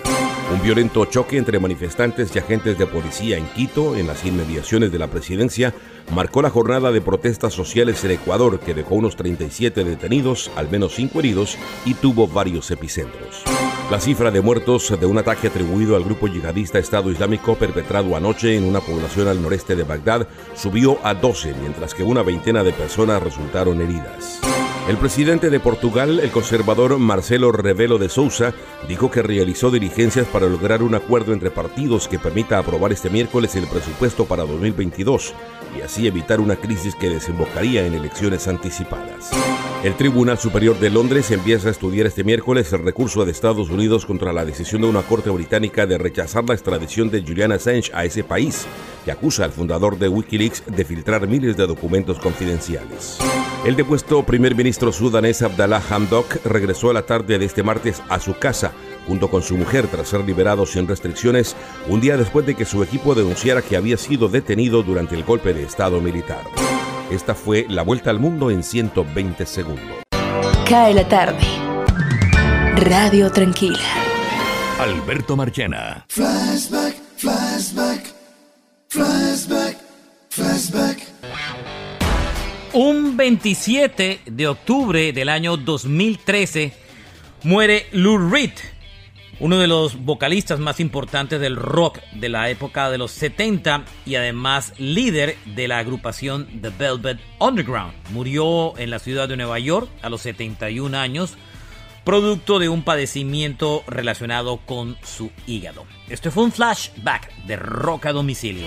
Un 0.54 0.62
violento 0.62 1.04
choque 1.06 1.38
entre 1.38 1.58
manifestantes 1.58 2.34
y 2.36 2.38
agentes 2.38 2.78
de 2.78 2.86
policía 2.86 3.36
en 3.36 3.48
Quito, 3.48 3.96
en 3.96 4.06
las 4.06 4.24
inmediaciones 4.24 4.92
de 4.92 4.98
la 5.00 5.08
presidencia, 5.08 5.74
marcó 6.14 6.40
la 6.40 6.50
jornada 6.50 6.92
de 6.92 7.00
protestas 7.00 7.52
sociales 7.52 8.04
en 8.04 8.12
Ecuador 8.12 8.60
que 8.60 8.74
dejó 8.74 8.94
unos 8.94 9.16
37 9.16 9.82
detenidos, 9.82 10.52
al 10.54 10.70
menos 10.70 10.94
5 10.94 11.18
heridos 11.18 11.58
y 11.84 11.94
tuvo 11.94 12.28
varios 12.28 12.70
epicentros. 12.70 13.42
La 13.90 13.98
cifra 13.98 14.30
de 14.30 14.42
muertos 14.42 15.00
de 15.00 15.06
un 15.06 15.16
ataque 15.16 15.48
atribuido 15.48 15.96
al 15.96 16.04
grupo 16.04 16.28
yihadista 16.28 16.78
Estado 16.78 17.10
Islámico 17.10 17.54
perpetrado 17.54 18.14
anoche 18.16 18.54
en 18.54 18.64
una 18.64 18.80
población 18.80 19.28
al 19.28 19.40
noreste 19.40 19.76
de 19.76 19.82
Bagdad 19.82 20.28
subió 20.54 20.98
a 21.02 21.14
12, 21.14 21.54
mientras 21.58 21.94
que 21.94 22.02
una 22.02 22.22
veintena 22.22 22.62
de 22.62 22.74
personas 22.74 23.22
resultaron 23.22 23.80
heridas. 23.80 24.40
El 24.88 24.96
presidente 24.96 25.50
de 25.50 25.60
Portugal, 25.60 26.18
el 26.18 26.30
conservador 26.30 26.98
Marcelo 26.98 27.52
Rebelo 27.52 27.98
de 27.98 28.08
Sousa, 28.08 28.54
dijo 28.88 29.10
que 29.10 29.20
realizó 29.20 29.70
diligencias 29.70 30.26
para 30.26 30.46
lograr 30.46 30.82
un 30.82 30.94
acuerdo 30.94 31.34
entre 31.34 31.50
partidos 31.50 32.08
que 32.08 32.18
permita 32.18 32.56
aprobar 32.56 32.90
este 32.92 33.10
miércoles 33.10 33.54
el 33.54 33.66
presupuesto 33.66 34.24
para 34.24 34.44
2022 34.44 35.34
y 35.76 35.82
así 35.82 36.06
evitar 36.06 36.40
una 36.40 36.56
crisis 36.56 36.94
que 36.94 37.10
desembocaría 37.10 37.84
en 37.84 37.92
elecciones 37.92 38.48
anticipadas. 38.48 39.30
El 39.84 39.94
Tribunal 39.94 40.38
Superior 40.38 40.78
de 40.80 40.88
Londres 40.88 41.30
empieza 41.32 41.68
a 41.68 41.72
estudiar 41.72 42.06
este 42.06 42.24
miércoles 42.24 42.72
el 42.72 42.82
recurso 42.82 43.26
de 43.26 43.32
Estados 43.32 43.68
Unidos 43.68 44.06
contra 44.06 44.32
la 44.32 44.46
decisión 44.46 44.80
de 44.80 44.88
una 44.88 45.02
corte 45.02 45.28
británica 45.28 45.86
de 45.86 45.98
rechazar 45.98 46.44
la 46.48 46.54
extradición 46.54 47.10
de 47.10 47.22
Julian 47.22 47.52
Assange 47.52 47.92
a 47.92 48.06
ese 48.06 48.24
país, 48.24 48.66
que 49.04 49.12
acusa 49.12 49.44
al 49.44 49.52
fundador 49.52 49.98
de 49.98 50.08
Wikileaks 50.08 50.64
de 50.66 50.84
filtrar 50.86 51.28
miles 51.28 51.58
de 51.58 51.66
documentos 51.66 52.18
confidenciales. 52.18 53.18
El 53.64 53.74
depuesto 53.74 54.22
primer 54.22 54.54
ministro 54.54 54.77
sudanés 54.78 55.42
Abdallah 55.42 55.82
Hamdok 55.90 56.44
regresó 56.44 56.90
a 56.90 56.94
la 56.94 57.02
tarde 57.02 57.38
de 57.38 57.44
este 57.44 57.62
martes 57.62 58.02
a 58.08 58.20
su 58.20 58.38
casa 58.38 58.72
junto 59.06 59.28
con 59.28 59.42
su 59.42 59.56
mujer 59.56 59.86
tras 59.88 60.08
ser 60.08 60.20
liberado 60.24 60.66
sin 60.66 60.86
restricciones 60.86 61.56
un 61.88 62.00
día 62.00 62.16
después 62.16 62.46
de 62.46 62.54
que 62.54 62.64
su 62.64 62.82
equipo 62.82 63.14
denunciara 63.14 63.62
que 63.62 63.76
había 63.76 63.96
sido 63.96 64.28
detenido 64.28 64.82
durante 64.82 65.14
el 65.14 65.24
golpe 65.24 65.54
de 65.54 65.64
Estado 65.64 66.00
militar. 66.00 66.42
Esta 67.10 67.34
fue 67.34 67.66
la 67.68 67.82
vuelta 67.82 68.10
al 68.10 68.18
mundo 68.18 68.50
en 68.50 68.62
120 68.62 69.46
segundos. 69.46 70.02
Cae 70.68 70.94
la 70.94 71.08
tarde. 71.08 71.40
Radio 72.76 73.32
Tranquila. 73.32 73.78
Alberto 74.78 75.36
Marchena. 75.36 76.04
Flashback, 76.08 76.94
flashback, 77.16 78.14
flashback, 78.88 79.76
flashback. 80.28 81.07
Un 82.74 83.16
27 83.16 84.20
de 84.26 84.46
octubre 84.46 85.12
del 85.14 85.30
año 85.30 85.56
2013 85.56 86.74
muere 87.44 87.86
Lou 87.92 88.18
Reed, 88.30 88.52
uno 89.40 89.56
de 89.56 89.66
los 89.66 90.04
vocalistas 90.04 90.60
más 90.60 90.78
importantes 90.78 91.40
del 91.40 91.56
rock 91.56 92.00
de 92.12 92.28
la 92.28 92.50
época 92.50 92.90
de 92.90 92.98
los 92.98 93.10
70 93.12 93.84
y 94.04 94.16
además 94.16 94.74
líder 94.76 95.38
de 95.46 95.66
la 95.66 95.78
agrupación 95.78 96.46
The 96.60 96.68
Velvet 96.68 97.18
Underground. 97.38 97.94
Murió 98.10 98.76
en 98.76 98.90
la 98.90 98.98
ciudad 98.98 99.28
de 99.30 99.38
Nueva 99.38 99.58
York 99.58 99.88
a 100.02 100.10
los 100.10 100.20
71 100.20 100.94
años, 100.98 101.38
producto 102.04 102.58
de 102.58 102.68
un 102.68 102.82
padecimiento 102.82 103.82
relacionado 103.86 104.58
con 104.58 104.98
su 105.02 105.30
hígado. 105.46 105.86
Esto 106.10 106.30
fue 106.30 106.44
un 106.44 106.52
flashback 106.52 107.34
de 107.46 107.56
rock 107.56 108.06
a 108.06 108.12
domicilio. 108.12 108.66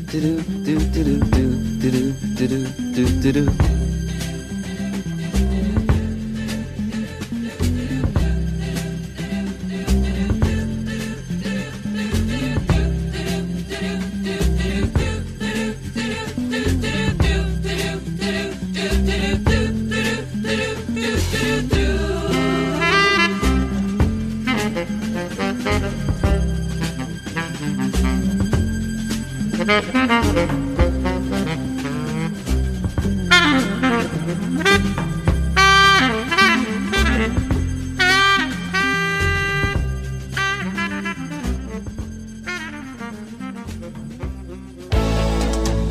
do, 0.11 0.19
do, 0.19 0.41
do, 0.43 0.75
do, 0.91 1.19
do, 1.19 1.47
do, 1.79 1.89
do, 1.89 2.47
do, 2.47 2.47
do, 2.47 2.95
do, 2.95 3.21
didn't 3.21 3.47
do. 3.47 3.81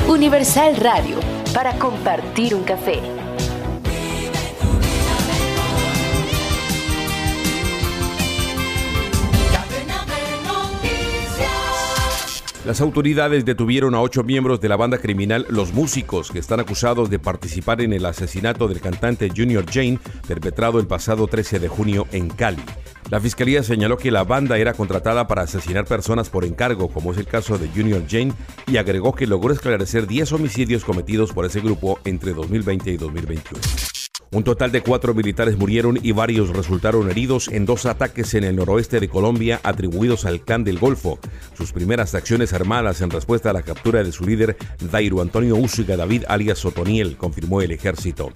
Universal 0.09 0.77
Radio, 0.77 1.19
para 1.55 1.79
compartir 1.79 2.55
un 2.55 2.65
café. 2.65 3.20
Las 12.71 12.81
autoridades 12.81 13.45
detuvieron 13.45 13.97
a 13.97 14.01
ocho 14.01 14.23
miembros 14.23 14.61
de 14.61 14.69
la 14.69 14.77
banda 14.77 14.99
criminal 14.99 15.45
Los 15.49 15.73
Músicos, 15.73 16.31
que 16.31 16.39
están 16.39 16.61
acusados 16.61 17.11
de 17.11 17.19
participar 17.19 17.81
en 17.81 17.93
el 17.93 18.07
asesinato 18.07 18.69
del 18.69 18.81
cantante 18.81 19.29
Junior 19.29 19.65
Jane, 19.69 19.99
perpetrado 20.29 20.79
el 20.79 20.87
pasado 20.87 21.27
13 21.27 21.59
de 21.59 21.67
junio 21.67 22.07
en 22.13 22.29
Cali. 22.29 22.63
La 23.11 23.19
fiscalía 23.19 23.65
señaló 23.65 23.97
que 23.97 24.13
la 24.13 24.23
banda 24.23 24.57
era 24.57 24.73
contratada 24.73 25.27
para 25.27 25.43
asesinar 25.43 25.85
personas 25.85 26.31
por 26.31 26.45
encargo, 26.45 26.87
como 26.91 27.11
es 27.11 27.19
el 27.19 27.27
caso 27.27 27.59
de 27.59 27.67
Junior 27.71 28.05
Jane, 28.09 28.35
y 28.69 28.77
agregó 28.77 29.17
que 29.17 29.27
logró 29.27 29.53
esclarecer 29.53 30.07
10 30.07 30.31
homicidios 30.31 30.85
cometidos 30.85 31.33
por 31.33 31.47
ese 31.47 31.59
grupo 31.59 31.99
entre 32.05 32.35
2020 32.35 32.89
y 32.89 32.97
2021. 32.99 34.00
Un 34.33 34.45
total 34.45 34.71
de 34.71 34.81
cuatro 34.81 35.13
militares 35.13 35.59
murieron 35.59 35.99
y 36.01 36.13
varios 36.13 36.51
resultaron 36.51 37.11
heridos 37.11 37.49
en 37.49 37.67
dos 37.67 37.85
ataques 37.85 38.33
en 38.35 38.45
el 38.45 38.55
noroeste 38.55 39.01
de 39.01 39.09
Colombia 39.09 39.59
atribuidos 39.65 40.25
al 40.25 40.43
clan 40.43 40.63
del 40.63 40.79
Golfo. 40.79 41.19
Sus 41.59 41.73
primeras 41.73 42.15
acciones 42.15 42.53
armadas 42.53 43.01
en 43.01 43.11
respuesta 43.11 43.51
a 43.51 43.53
la 43.53 43.63
captura 43.63 44.05
de 44.05 44.13
su 44.13 44.25
líder, 44.25 44.57
Dairo 44.89 45.21
Antonio 45.21 45.57
Úsuga 45.57 45.97
David 45.97 46.27
alias 46.29 46.59
Sotoniel, 46.59 47.17
confirmó 47.17 47.61
el 47.61 47.73
ejército. 47.73 48.31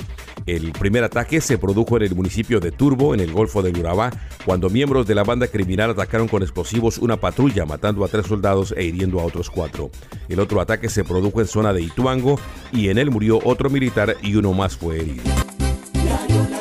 El 0.46 0.72
primer 0.72 1.04
ataque 1.04 1.40
se 1.40 1.58
produjo 1.58 1.96
en 1.96 2.02
el 2.02 2.16
municipio 2.16 2.58
de 2.58 2.72
Turbo, 2.72 3.14
en 3.14 3.20
el 3.20 3.30
Golfo 3.30 3.62
de 3.62 3.70
Urabá, 3.70 4.10
cuando 4.44 4.70
miembros 4.70 5.06
de 5.06 5.14
la 5.14 5.22
banda 5.22 5.46
criminal 5.46 5.90
atacaron 5.90 6.26
con 6.26 6.42
explosivos 6.42 6.98
una 6.98 7.18
patrulla, 7.18 7.66
matando 7.66 8.04
a 8.04 8.08
tres 8.08 8.26
soldados 8.26 8.74
e 8.76 8.82
hiriendo 8.82 9.20
a 9.20 9.24
otros 9.24 9.48
cuatro. 9.48 9.92
El 10.28 10.40
otro 10.40 10.60
ataque 10.60 10.88
se 10.88 11.04
produjo 11.04 11.40
en 11.40 11.46
zona 11.46 11.72
de 11.72 11.82
Ituango 11.82 12.40
y 12.72 12.88
en 12.88 12.98
él 12.98 13.12
murió 13.12 13.38
otro 13.44 13.70
militar 13.70 14.16
y 14.22 14.34
uno 14.34 14.52
más 14.52 14.76
fue 14.76 14.98
herido. 14.98 15.22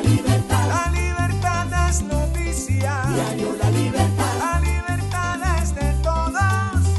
La 0.04 0.90
libertad 0.92 1.88
es 1.88 2.02
noticia. 2.02 3.00
Diario 3.14 3.56
La 3.58 3.70
Libertad. 3.70 4.34
La 4.38 4.60
libertad 4.60 5.38
es 5.62 5.74
de 5.74 5.94
todos. 6.02 6.34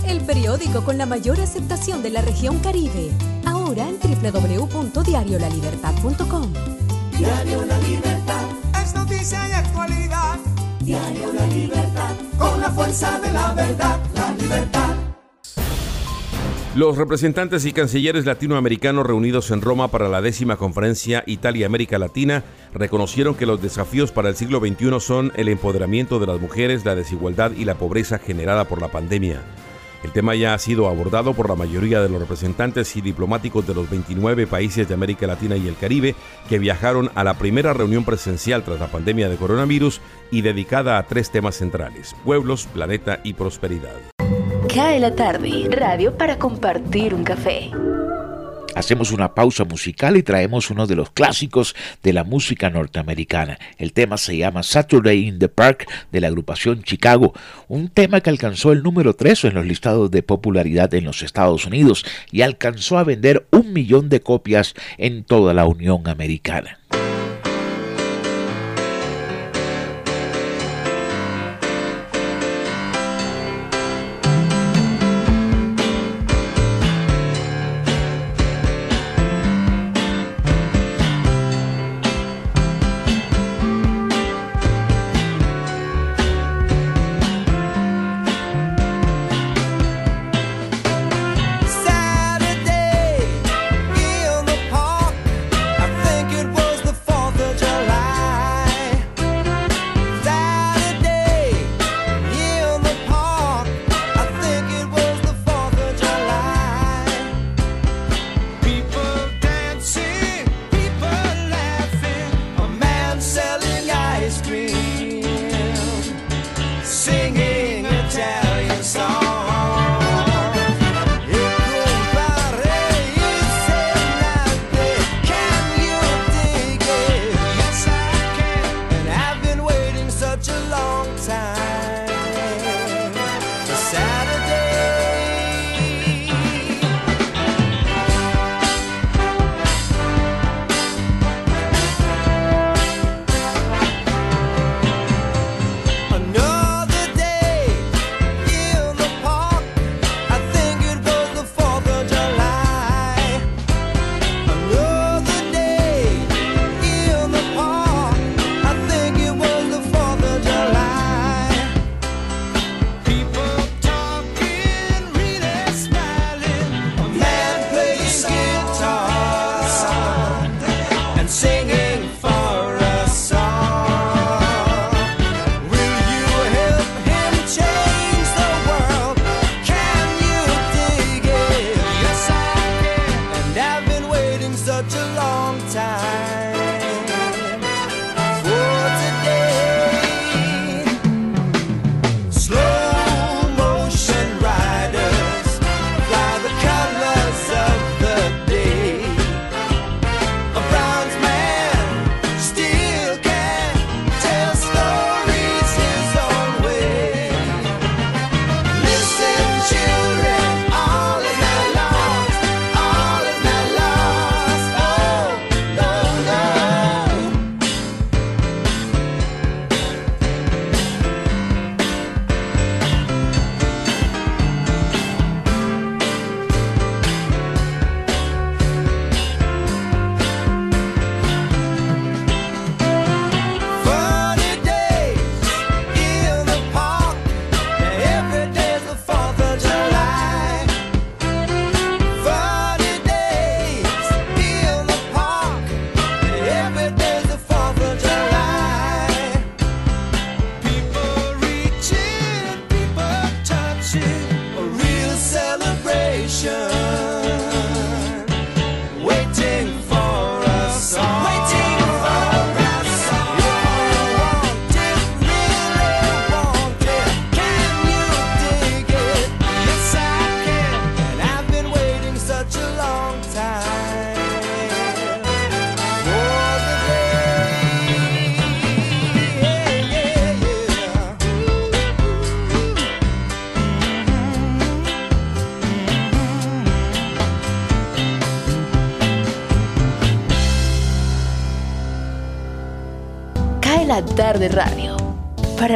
El 0.07 0.21
periódico 0.21 0.83
con 0.83 0.97
la 0.97 1.05
mayor 1.05 1.39
aceptación 1.39 2.01
de 2.01 2.09
la 2.09 2.21
región 2.21 2.57
Caribe. 2.59 3.11
Ahora 3.45 3.87
en 3.87 3.99
www.diariolalibertad.com. 3.99 6.51
Diario 7.17 7.63
La 7.65 7.77
Libertad. 7.79 8.45
Es 8.83 8.95
noticia 8.95 9.47
y 9.49 9.51
actualidad. 9.51 10.39
Diario 10.79 11.31
La 11.33 11.45
Libertad. 11.47 12.15
Con 12.39 12.59
la 12.59 12.71
fuerza 12.71 13.19
de 13.19 13.31
la 13.31 13.53
verdad. 13.53 13.99
La 14.15 14.31
libertad. 14.33 14.95
Los 16.75 16.97
representantes 16.97 17.65
y 17.65 17.71
cancilleres 17.71 18.25
latinoamericanos 18.25 19.07
reunidos 19.07 19.49
en 19.49 19.61
Roma 19.61 19.87
para 19.87 20.09
la 20.09 20.21
décima 20.21 20.57
conferencia 20.57 21.23
Italia-América 21.25 21.97
Latina 21.97 22.43
reconocieron 22.73 23.35
que 23.35 23.45
los 23.45 23.61
desafíos 23.61 24.11
para 24.11 24.27
el 24.27 24.35
siglo 24.35 24.59
XXI 24.59 24.99
son 24.99 25.31
el 25.37 25.47
empoderamiento 25.47 26.19
de 26.19 26.27
las 26.27 26.41
mujeres, 26.41 26.83
la 26.83 26.93
desigualdad 26.93 27.53
y 27.53 27.63
la 27.63 27.75
pobreza 27.75 28.19
generada 28.19 28.65
por 28.65 28.81
la 28.81 28.89
pandemia. 28.89 29.41
El 30.03 30.11
tema 30.11 30.35
ya 30.35 30.53
ha 30.53 30.59
sido 30.59 30.89
abordado 30.89 31.33
por 31.33 31.47
la 31.47 31.55
mayoría 31.55 32.01
de 32.01 32.09
los 32.09 32.19
representantes 32.19 32.93
y 32.97 33.01
diplomáticos 33.01 33.65
de 33.65 33.73
los 33.73 33.89
29 33.89 34.45
países 34.45 34.85
de 34.85 34.95
América 34.95 35.27
Latina 35.27 35.55
y 35.55 35.69
el 35.69 35.77
Caribe 35.77 36.13
que 36.49 36.59
viajaron 36.59 37.09
a 37.15 37.23
la 37.23 37.35
primera 37.35 37.71
reunión 37.71 38.03
presencial 38.03 38.63
tras 38.63 38.81
la 38.81 38.91
pandemia 38.91 39.29
de 39.29 39.37
coronavirus 39.37 40.01
y 40.29 40.41
dedicada 40.41 40.97
a 40.97 41.07
tres 41.07 41.31
temas 41.31 41.55
centrales, 41.55 42.17
pueblos, 42.25 42.67
planeta 42.73 43.21
y 43.23 43.31
prosperidad. 43.31 44.14
Cae 44.75 44.99
la 44.99 45.15
tarde, 45.15 45.69
radio 45.71 46.17
para 46.17 46.37
compartir 46.37 47.13
un 47.13 47.23
café. 47.23 47.71
Hacemos 48.75 49.13
una 49.13 49.33
pausa 49.33 49.63
musical 49.63 50.17
y 50.17 50.21
traemos 50.21 50.69
uno 50.69 50.85
de 50.85 50.97
los 50.97 51.11
clásicos 51.11 51.73
de 52.03 52.11
la 52.11 52.25
música 52.25 52.69
norteamericana. 52.69 53.57
El 53.77 53.93
tema 53.93 54.17
se 54.17 54.35
llama 54.35 54.63
Saturday 54.63 55.29
in 55.29 55.39
the 55.39 55.47
Park 55.47 55.89
de 56.11 56.19
la 56.19 56.27
agrupación 56.27 56.83
Chicago, 56.83 57.31
un 57.69 57.87
tema 57.87 58.19
que 58.19 58.29
alcanzó 58.29 58.73
el 58.73 58.83
número 58.83 59.13
3 59.13 59.45
en 59.45 59.53
los 59.53 59.65
listados 59.65 60.11
de 60.11 60.23
popularidad 60.23 60.93
en 60.93 61.05
los 61.05 61.21
Estados 61.21 61.65
Unidos 61.65 62.05
y 62.29 62.41
alcanzó 62.41 62.97
a 62.97 63.05
vender 63.05 63.47
un 63.51 63.71
millón 63.71 64.09
de 64.09 64.19
copias 64.19 64.73
en 64.97 65.23
toda 65.23 65.53
la 65.53 65.65
Unión 65.67 66.05
Americana. 66.09 66.79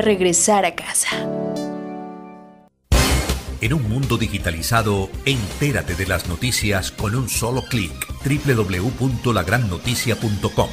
Regresar 0.09 0.65
a 0.65 0.73
casa. 0.73 1.29
En 3.61 3.73
un 3.75 3.87
mundo 3.87 4.17
digitalizado, 4.17 5.07
entérate 5.25 5.93
de 5.93 6.07
las 6.07 6.27
noticias 6.27 6.91
con 6.91 7.13
un 7.13 7.29
solo 7.29 7.61
clic. 7.69 7.93
www.lagrannoticia.com. 8.25 10.69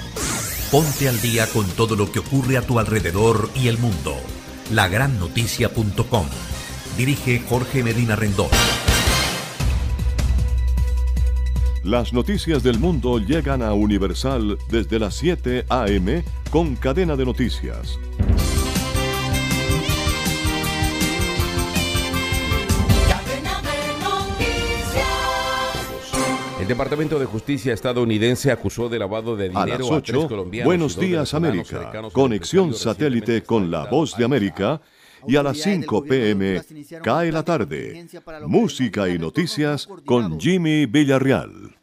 Ponte 0.71 1.11
al 1.11 1.21
día 1.21 1.47
con 1.49 1.67
todo 1.67 1.97
lo 1.97 2.11
que 2.11 2.21
ocurre 2.21 2.57
a 2.57 2.63
tu 2.63 2.79
alrededor 2.79 3.51
y 3.55 3.69
el 3.69 3.77
mundo. 3.77 4.17
Lagrannoticia.com. 4.73 6.27
Dirige 6.97 7.43
Jorge 7.47 7.83
Medina 7.83 8.17
Rendón. 8.17 8.49
Las 11.85 12.15
noticias 12.15 12.63
del 12.63 12.79
mundo 12.79 13.19
llegan 13.19 13.63
a 13.63 13.75
Universal 13.75 14.57
desde 14.71 14.99
las 14.99 15.15
7 15.17 15.67
a.m. 15.69 16.25
con 16.51 16.75
cadena 16.75 17.17
de 17.17 17.27
noticias. 17.27 17.99
El 26.67 26.71
Departamento 26.71 27.21
de 27.21 27.27
Justicia 27.27 27.73
estadounidense 27.73 28.51
acusó 28.51 28.89
de 28.89 28.99
lavado 28.99 29.37
de 29.37 29.45
A 29.55 29.65
dinero 29.65 29.89
las 29.89 29.99
a, 29.99 30.03
tres 30.03 30.17
8, 30.19 30.29
colombianos. 30.29 30.67
Buenos 30.67 30.99
días 30.99 31.33
América, 31.33 31.93
conexión 32.13 32.75
satélite 32.75 33.45
con 33.45 33.71
la 33.71 33.85
voz 33.85 34.17
de 34.17 34.25
América 34.25 34.81
y 35.29 35.37
a 35.37 35.45
las 35.45 35.59
5 35.59 36.03
pm 36.03 36.61
cae 37.05 37.31
la 37.31 37.45
tarde. 37.45 38.09
Música 38.49 39.09
y 39.09 39.17
noticias 39.17 39.87
con 40.05 40.41
Jimmy 40.41 40.87
Villarreal. 40.87 41.77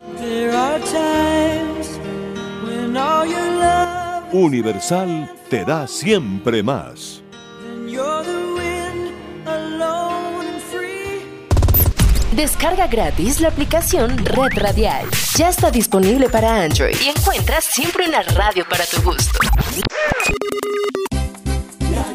Universal 4.34 5.32
te 5.50 5.64
da 5.64 5.88
siempre 5.88 6.62
más. 6.62 7.24
Descarga 12.36 12.88
gratis 12.88 13.40
la 13.42 13.50
aplicación 13.50 14.18
Red 14.18 14.54
Radial. 14.56 15.06
Ya 15.38 15.50
está 15.50 15.70
disponible 15.70 16.30
para 16.30 16.64
Android 16.64 16.96
y 17.00 17.10
encuentras 17.10 17.64
siempre 17.64 18.08
una 18.08 18.24
radio 18.24 18.66
para 18.68 18.84
tu 18.88 19.00
gusto. 19.04 19.38
La 21.92 22.08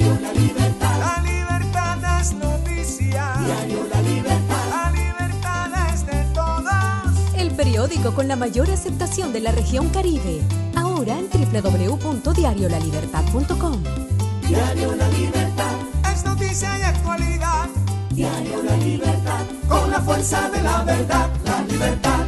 libertad 1.22 2.20
es 2.20 2.32
noticia. 2.32 3.32
Diario 3.44 3.86
La 3.94 4.02
Libertad. 4.02 4.68
La 4.70 4.90
libertad 4.90 5.70
es 5.94 6.04
de 6.04 6.24
todos. 6.34 6.64
El 7.36 7.52
periódico 7.52 8.12
con 8.12 8.26
la 8.26 8.34
mayor 8.34 8.68
aceptación 8.70 9.32
de 9.32 9.38
la 9.38 9.52
región 9.52 9.88
Caribe. 9.90 10.42
Ahora 10.74 11.16
en 11.16 11.28
www.diariolalibertad.com. 11.30 13.84
Diario 14.48 14.96
La 14.96 15.08
Libertad. 15.10 15.76
Es 16.12 16.24
noticia 16.24 16.76
y 16.76 16.82
actualidad. 16.82 17.68
Diario 18.18 18.64
La 18.64 18.76
Libertad. 18.78 19.46
Con 19.68 19.90
la 19.92 20.00
fuerza 20.00 20.50
de 20.50 20.60
la 20.60 20.82
verdad. 20.82 21.30
La 21.44 21.62
libertad. 21.62 22.26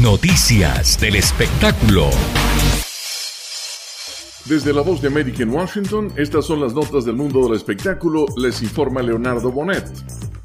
Noticias 0.00 0.98
del 0.98 1.16
espectáculo. 1.16 2.08
Desde 4.46 4.72
la 4.72 4.80
voz 4.80 5.02
de 5.02 5.08
América 5.08 5.42
en 5.42 5.50
Washington, 5.50 6.14
estas 6.16 6.46
son 6.46 6.62
las 6.62 6.72
notas 6.72 7.04
del 7.04 7.14
mundo 7.14 7.44
del 7.44 7.56
espectáculo, 7.56 8.24
les 8.38 8.62
informa 8.62 9.02
Leonardo 9.02 9.52
Bonet. 9.52 9.84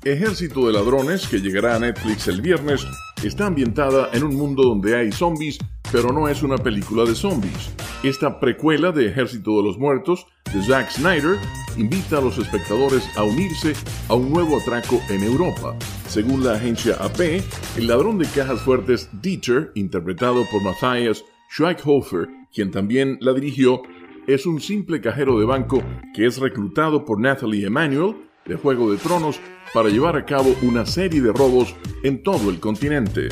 Ejército 0.03 0.67
de 0.67 0.73
Ladrones, 0.73 1.25
que 1.25 1.39
llegará 1.39 1.77
a 1.77 1.79
Netflix 1.79 2.27
el 2.27 2.41
viernes, 2.41 2.85
está 3.23 3.45
ambientada 3.45 4.09
en 4.11 4.25
un 4.25 4.35
mundo 4.35 4.63
donde 4.63 4.97
hay 4.97 5.13
zombies, 5.13 5.59
pero 5.93 6.11
no 6.11 6.27
es 6.27 6.43
una 6.43 6.57
película 6.57 7.05
de 7.05 7.15
zombies. 7.15 7.71
Esta 8.03 8.39
precuela 8.39 8.91
de 8.91 9.07
Ejército 9.07 9.57
de 9.57 9.63
los 9.63 9.79
Muertos, 9.79 10.27
de 10.53 10.61
Zack 10.61 10.91
Snyder, 10.91 11.35
invita 11.77 12.19
a 12.19 12.21
los 12.21 12.37
espectadores 12.37 13.03
a 13.17 13.23
unirse 13.23 13.73
a 14.07 14.13
un 14.13 14.31
nuevo 14.31 14.57
atraco 14.57 15.01
en 15.09 15.23
Europa. 15.23 15.75
Según 16.07 16.43
la 16.43 16.53
agencia 16.53 16.95
AP, 16.99 17.41
el 17.75 17.87
ladrón 17.87 18.19
de 18.19 18.27
cajas 18.27 18.61
fuertes 18.61 19.09
Dieter, 19.19 19.71
interpretado 19.73 20.45
por 20.51 20.61
Matthias 20.61 21.25
Schweighofer, 21.51 22.27
quien 22.53 22.69
también 22.69 23.17
la 23.19 23.33
dirigió, 23.33 23.81
es 24.27 24.45
un 24.45 24.61
simple 24.61 25.01
cajero 25.01 25.39
de 25.39 25.45
banco 25.45 25.81
que 26.13 26.27
es 26.27 26.37
reclutado 26.37 27.03
por 27.03 27.19
Nathalie 27.19 27.65
Emanuel 27.65 28.15
de 28.45 28.55
Juego 28.57 28.91
de 28.91 28.97
Tronos 28.97 29.39
para 29.73 29.89
llevar 29.89 30.15
a 30.17 30.25
cabo 30.25 30.55
una 30.61 30.85
serie 30.85 31.21
de 31.21 31.33
robos 31.33 31.75
en 32.03 32.21
todo 32.21 32.51
el 32.51 32.59
continente. 32.59 33.29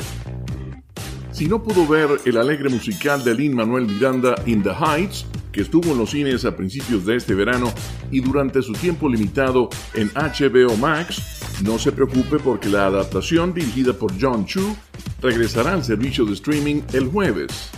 Si 1.36 1.46
no 1.46 1.62
pudo 1.62 1.86
ver 1.86 2.08
el 2.24 2.38
alegre 2.38 2.70
musical 2.70 3.22
de 3.22 3.34
Lin 3.34 3.54
Manuel 3.54 3.84
Miranda 3.84 4.36
In 4.46 4.62
the 4.62 4.70
Heights, 4.70 5.26
que 5.52 5.60
estuvo 5.60 5.92
en 5.92 5.98
los 5.98 6.12
cines 6.12 6.46
a 6.46 6.56
principios 6.56 7.04
de 7.04 7.16
este 7.16 7.34
verano 7.34 7.74
y 8.10 8.20
durante 8.20 8.62
su 8.62 8.72
tiempo 8.72 9.06
limitado 9.06 9.68
en 9.92 10.10
HBO 10.14 10.74
Max, 10.78 11.60
no 11.62 11.78
se 11.78 11.92
preocupe 11.92 12.38
porque 12.38 12.70
la 12.70 12.86
adaptación 12.86 13.52
dirigida 13.52 13.92
por 13.92 14.18
John 14.18 14.46
Chu 14.46 14.74
regresará 15.20 15.74
al 15.74 15.84
servicio 15.84 16.24
de 16.24 16.32
streaming 16.32 16.80
el 16.94 17.08
jueves. 17.08 17.68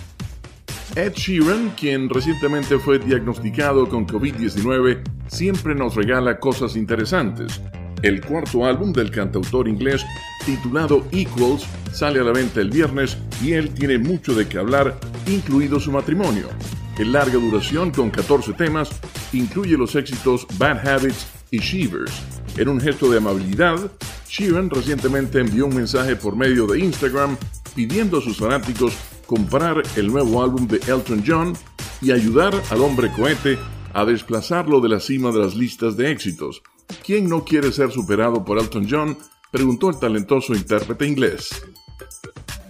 Ed 0.95 1.15
Sheeran, 1.15 1.71
quien 1.71 2.09
recientemente 2.09 2.79
fue 2.79 3.01
diagnosticado 3.01 3.89
con 3.89 4.07
COVID-19, 4.07 5.03
siempre 5.27 5.75
nos 5.75 5.97
regala 5.97 6.39
cosas 6.39 6.77
interesantes. 6.77 7.61
El 8.03 8.25
cuarto 8.25 8.65
álbum 8.65 8.93
del 8.93 9.11
cantautor 9.11 9.67
inglés, 9.67 10.07
titulado 10.47 11.05
Equals, 11.11 11.67
sale 11.93 12.21
a 12.21 12.23
la 12.23 12.33
venta 12.33 12.61
el 12.61 12.71
viernes 12.71 13.19
y 13.43 13.55
él 13.55 13.71
tiene 13.75 13.99
mucho 13.99 14.35
de 14.35 14.47
qué 14.47 14.59
hablar, 14.59 14.99
incluido 15.27 15.81
su 15.81 15.91
matrimonio. 15.91 16.49
En 16.97 17.13
larga 17.13 17.35
duración, 17.35 17.91
con 17.91 18.11
14 18.11 18.53
temas, 18.53 18.91
incluye 19.33 19.77
los 19.77 19.97
éxitos 19.97 20.47
Bad 20.59 20.87
Habits 20.87 21.27
y 21.51 21.59
Shivers. 21.59 22.13
En 22.57 22.69
un 22.69 22.81
gesto 22.81 23.11
de 23.11 23.19
amabilidad, 23.19 23.91
Sheeran 24.29 24.71
recientemente 24.71 25.41
envió 25.41 25.67
un 25.67 25.75
mensaje 25.75 26.15
por 26.15 26.37
medio 26.37 26.67
de 26.67 26.79
Instagram 26.79 27.37
pidiendo 27.75 28.19
a 28.19 28.23
sus 28.23 28.39
fanáticos 28.39 28.97
comprar 29.27 29.83
el 29.97 30.07
nuevo 30.07 30.43
álbum 30.43 30.69
de 30.69 30.77
Elton 30.87 31.25
John 31.27 31.53
y 32.01 32.13
ayudar 32.13 32.55
al 32.71 32.81
hombre 32.81 33.11
cohete 33.11 33.59
a 33.93 34.05
desplazarlo 34.05 34.81
de 34.81 34.89
la 34.89 35.01
cima 35.01 35.33
de 35.33 35.41
las 35.41 35.57
listas 35.57 35.97
de 35.97 36.13
éxitos. 36.13 36.63
¿Quién 37.05 37.29
no 37.29 37.45
quiere 37.45 37.73
ser 37.73 37.91
superado 37.91 38.45
por 38.45 38.59
Elton 38.59 38.87
John? 38.89 39.19
preguntó 39.51 39.89
el 39.91 39.99
talentoso 39.99 40.55
intérprete 40.55 41.07
inglés. 41.07 41.49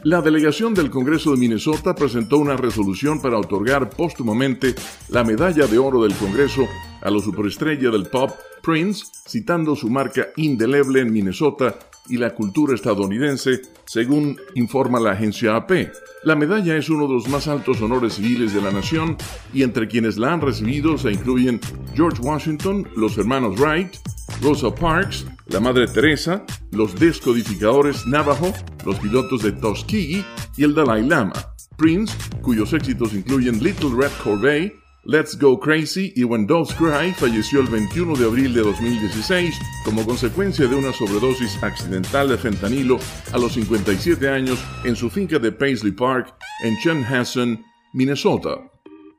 La 0.05 0.23
delegación 0.23 0.75
del 0.75 0.91
Congreso 0.91 1.33
de 1.33 1.39
Minnesota 1.39 1.95
presentó 1.95 2.39
una 2.39 2.57
resolución 2.57 3.21
para 3.21 3.39
otorgar 3.39 3.91
póstumamente 3.91 4.75
la 5.09 5.25
medalla 5.25 5.67
de 5.67 5.79
oro 5.79 6.05
del 6.05 6.15
Congreso 6.15 6.69
a 7.03 7.11
la 7.11 7.21
superestrella 7.21 7.91
del 7.91 8.07
pop 8.07 8.31
Prince, 8.63 9.05
citando 9.27 9.75
su 9.75 9.91
marca 9.91 10.29
indeleble 10.37 11.01
en 11.01 11.13
Minnesota 11.13 11.79
y 12.09 12.17
la 12.17 12.35
cultura 12.35 12.75
estadounidense, 12.75 13.63
según 13.87 14.39
informa 14.55 15.01
la 15.01 15.13
agencia 15.13 15.57
AP. 15.57 15.93
La 16.25 16.35
medalla 16.35 16.77
es 16.77 16.91
uno 16.91 17.07
de 17.07 17.15
los 17.15 17.29
más 17.29 17.49
altos 17.49 17.81
honores 17.81 18.15
civiles 18.15 18.53
de 18.53 18.61
la 18.61 18.71
nación 18.71 19.17
y 19.53 19.63
entre 19.63 19.89
quienes 19.89 20.19
la 20.19 20.33
han 20.33 20.41
recibido 20.41 20.99
se 20.99 21.13
incluyen 21.13 21.61
George 21.95 22.21
Washington, 22.21 22.89
los 22.97 23.17
hermanos 23.19 23.59
Wright, 23.59 23.95
Rosa 24.43 24.75
Parks, 24.75 25.27
la 25.47 25.61
Madre 25.61 25.87
Teresa, 25.87 26.45
los 26.73 26.95
descodificadores 26.99 28.07
Navajo, 28.07 28.53
los 28.85 28.99
pilotos 28.99 29.43
de 29.43 29.53
Tuskegee 29.53 30.25
y 30.57 30.65
el 30.65 30.75
Dalai 30.75 31.07
Lama. 31.07 31.33
Prince, 31.77 32.13
cuyos 32.43 32.73
éxitos 32.73 33.15
incluyen 33.15 33.63
Little 33.63 33.91
Red 33.97 34.11
Corvée, 34.25 34.75
Let's 35.05 35.39
Go 35.39 35.59
Crazy 35.61 36.13
y 36.17 36.25
When 36.25 36.47
Doves 36.47 36.75
Cry 36.75 37.13
falleció 37.13 37.61
el 37.61 37.69
21 37.69 38.17
de 38.17 38.25
abril 38.25 38.53
de 38.53 38.63
2016 38.63 39.57
como 39.85 40.05
consecuencia 40.05 40.67
de 40.67 40.75
una 40.75 40.93
sobredosis 40.93 41.63
accidental 41.63 42.29
de 42.29 42.37
fentanilo 42.37 42.99
a 43.33 43.39
los 43.39 43.53
57 43.53 44.29
años 44.29 44.63
en 44.85 44.97
su 44.97 45.09
finca 45.09 45.39
de 45.39 45.53
Paisley 45.53 45.93
Park 45.93 46.35
en 46.65 46.77
Chanhassen, 46.79 47.65
Minnesota. 47.95 48.71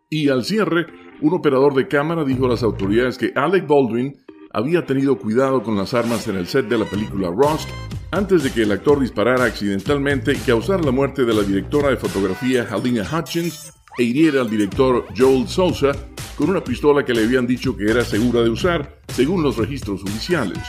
Y 0.10 0.28
al 0.28 0.44
cierre, 0.44 0.88
un 1.22 1.34
operador 1.34 1.74
de 1.74 1.88
cámara 1.88 2.26
dijo 2.26 2.46
a 2.46 2.50
las 2.50 2.64
autoridades 2.64 3.18
que 3.18 3.32
Alec 3.34 3.66
Baldwin 3.66 4.18
había 4.52 4.86
tenido 4.86 5.18
cuidado 5.18 5.64
con 5.64 5.78
las 5.78 5.94
armas 5.94 6.28
en 6.28 6.36
el 6.36 6.48
set 6.48 6.68
de 6.68 6.78
la 6.78 6.86
película 6.86 7.30
Rust 7.30 7.70
antes 8.12 8.44
de 8.44 8.52
que 8.52 8.64
el 8.64 8.72
actor 8.72 9.00
disparara 9.00 9.46
accidentalmente 9.46 10.34
y 10.34 10.38
causara 10.38 10.84
la 10.84 10.92
muerte 10.92 11.24
de 11.24 11.34
la 11.34 11.44
directora 11.44 11.90
de 11.90 11.98
fotografía 11.98 12.68
Halina 12.70 13.04
Hutchins 13.04 13.79
e 14.00 14.04
hiriera 14.04 14.40
al 14.40 14.50
director 14.50 15.06
Joel 15.16 15.46
Sousa 15.50 15.92
con 16.38 16.50
una 16.50 16.64
pistola 16.64 17.04
que 17.04 17.14
le 17.14 17.26
habían 17.26 17.46
dicho 17.46 17.76
que 17.76 17.92
era 17.92 18.06
segura 18.06 18.42
de 18.42 18.50
usar, 18.50 18.98
según 19.10 19.44
los 19.44 19.58
registros 19.58 20.02
oficiales. 20.04 20.60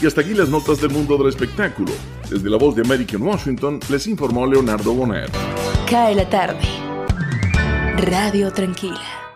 Y 0.00 0.06
hasta 0.06 0.22
aquí 0.22 0.32
las 0.32 0.48
notas 0.48 0.80
del 0.80 0.90
mundo 0.90 1.18
del 1.18 1.28
espectáculo. 1.28 1.92
Desde 2.30 2.48
la 2.48 2.56
voz 2.56 2.74
de 2.74 2.82
American 2.82 3.20
Washington 3.20 3.78
les 3.90 4.06
informó 4.06 4.46
Leonardo 4.46 4.94
Bonet. 4.94 5.30
Cae 5.90 6.14
la 6.14 6.30
tarde. 6.30 6.64
Radio 7.98 8.50
Tranquila. 8.52 9.27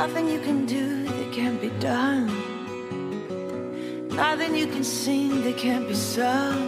Nothing 0.00 0.30
you 0.30 0.40
can 0.40 0.64
do 0.64 1.04
that 1.04 1.30
can't 1.30 1.60
be 1.60 1.68
done. 1.78 2.26
Nothing 4.08 4.56
you 4.56 4.66
can 4.66 4.82
sing 4.82 5.42
that 5.44 5.58
can't 5.58 5.86
be 5.86 5.92
sung. 5.92 6.58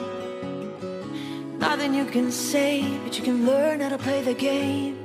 Nothing 1.59 1.95
you 1.95 2.05
can 2.05 2.31
say, 2.31 2.85
but 3.03 3.17
you 3.17 3.25
can 3.25 3.47
learn 3.47 3.81
how 3.81 3.89
to 3.89 3.97
play 3.97 4.21
the 4.21 4.35
game. 4.35 5.02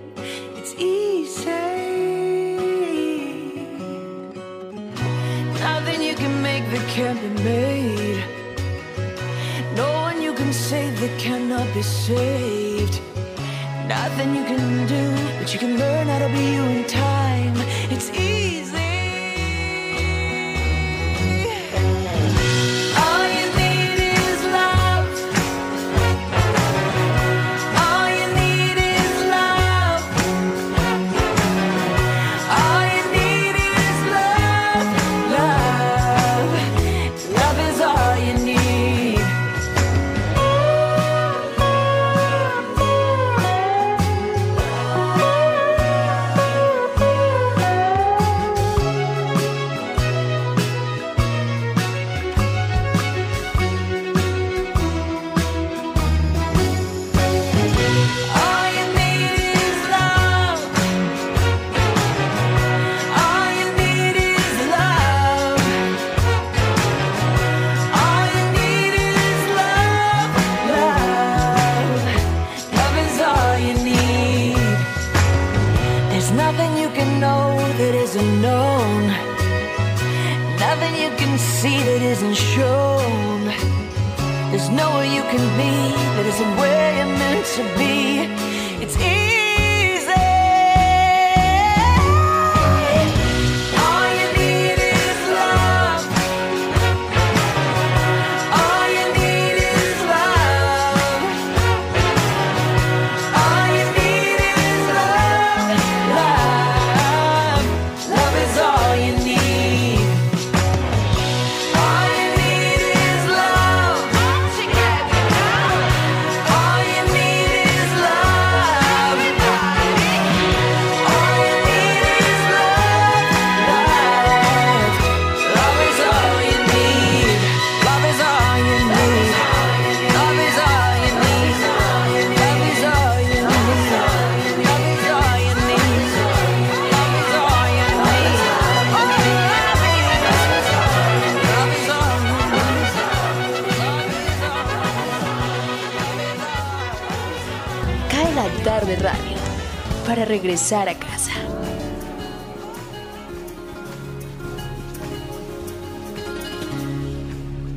A 150.57 150.93
casa. 150.95 151.33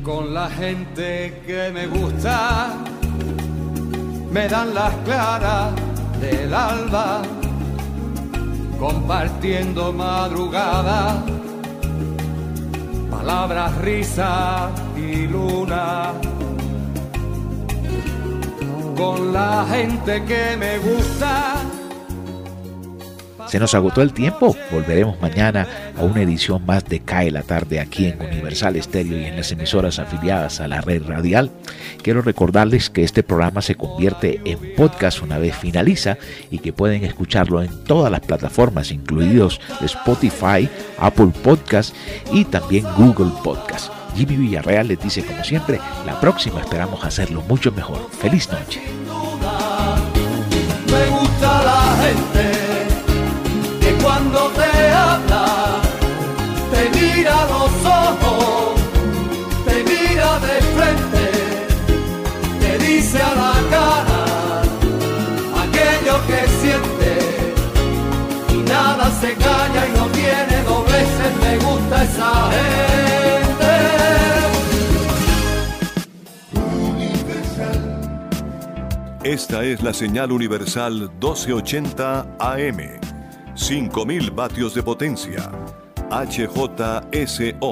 con 0.03 0.33
la 0.33 0.49
gente 0.49 1.41
que 1.45 1.69
me 1.71 1.85
gusta, 1.85 2.73
me 4.31 4.47
dan 4.47 4.73
las 4.73 4.93
claras 5.05 5.73
del 6.19 6.51
alba, 6.51 7.21
compartiendo 8.79 9.93
madrugada, 9.93 11.23
palabras, 13.11 13.77
risas 13.77 14.71
y 14.97 15.27
luna. 15.27 16.13
Con 18.97 19.33
la 19.33 19.65
gente 19.69 20.23
que 20.25 20.57
me 20.57 20.79
gusta. 20.79 21.50
Se 23.51 23.59
nos 23.59 23.75
agotó 23.75 24.01
el 24.01 24.13
tiempo. 24.13 24.55
Volveremos 24.71 25.19
mañana 25.19 25.67
a 25.97 26.03
una 26.05 26.21
edición 26.21 26.65
más 26.65 26.85
de 26.85 27.01
Cae 27.01 27.31
la 27.31 27.41
tarde 27.41 27.81
aquí 27.81 28.05
en 28.05 28.21
Universal 28.21 28.77
Estéreo 28.77 29.17
y 29.17 29.25
en 29.25 29.35
las 29.35 29.51
emisoras 29.51 29.99
afiliadas 29.99 30.61
a 30.61 30.69
la 30.69 30.79
red 30.79 31.03
radial. 31.03 31.51
Quiero 32.01 32.21
recordarles 32.21 32.89
que 32.89 33.03
este 33.03 33.23
programa 33.23 33.61
se 33.61 33.75
convierte 33.75 34.39
en 34.45 34.73
podcast 34.77 35.21
una 35.21 35.37
vez 35.37 35.53
finaliza 35.53 36.17
y 36.49 36.59
que 36.59 36.71
pueden 36.71 37.03
escucharlo 37.03 37.61
en 37.61 37.83
todas 37.83 38.09
las 38.09 38.21
plataformas, 38.21 38.89
incluidos 38.89 39.59
Spotify, 39.81 40.69
Apple 40.97 41.33
Podcast 41.43 41.93
y 42.31 42.45
también 42.45 42.85
Google 42.95 43.33
Podcast. 43.43 43.91
Jimmy 44.15 44.37
Villarreal 44.37 44.87
les 44.87 45.01
dice 45.01 45.25
como 45.25 45.43
siempre, 45.43 45.81
la 46.05 46.17
próxima 46.21 46.61
esperamos 46.61 47.03
hacerlo 47.03 47.41
mucho 47.49 47.73
mejor. 47.73 48.09
Feliz 48.11 48.47
noche. 48.49 48.81
Me 50.87 51.05
gusta 51.09 51.63
la 51.63 51.97
gente 52.01 52.50
mira 57.15 57.45
los 57.45 57.71
ojos, 57.85 58.81
te 59.65 59.83
mira 59.83 60.39
de 60.39 60.61
frente, 60.75 61.31
te 62.59 62.77
dice 62.85 63.21
a 63.21 63.35
la 63.35 63.53
cara 63.69 64.23
aquello 65.63 66.15
que 66.27 66.39
siente 66.61 67.11
y 68.53 68.57
nada 68.69 69.11
se 69.19 69.33
calla 69.33 69.87
y 69.87 69.91
no 69.97 70.05
tiene 70.07 70.63
dobleces. 70.63 71.33
Me 71.41 71.57
gusta 71.57 72.03
esa 72.03 72.51
gente. 72.51 73.31
Esta 79.23 79.63
es 79.63 79.83
la 79.83 79.93
señal 79.93 80.31
universal 80.31 81.11
1280 81.11 82.37
AM. 82.39 82.99
5000 83.53 84.31
vatios 84.31 84.73
de 84.73 84.81
potencia. 84.81 85.51
HJSO. 86.11 87.71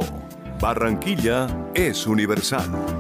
Barranquilla 0.62 1.48
es 1.74 2.08
universal. 2.08 2.99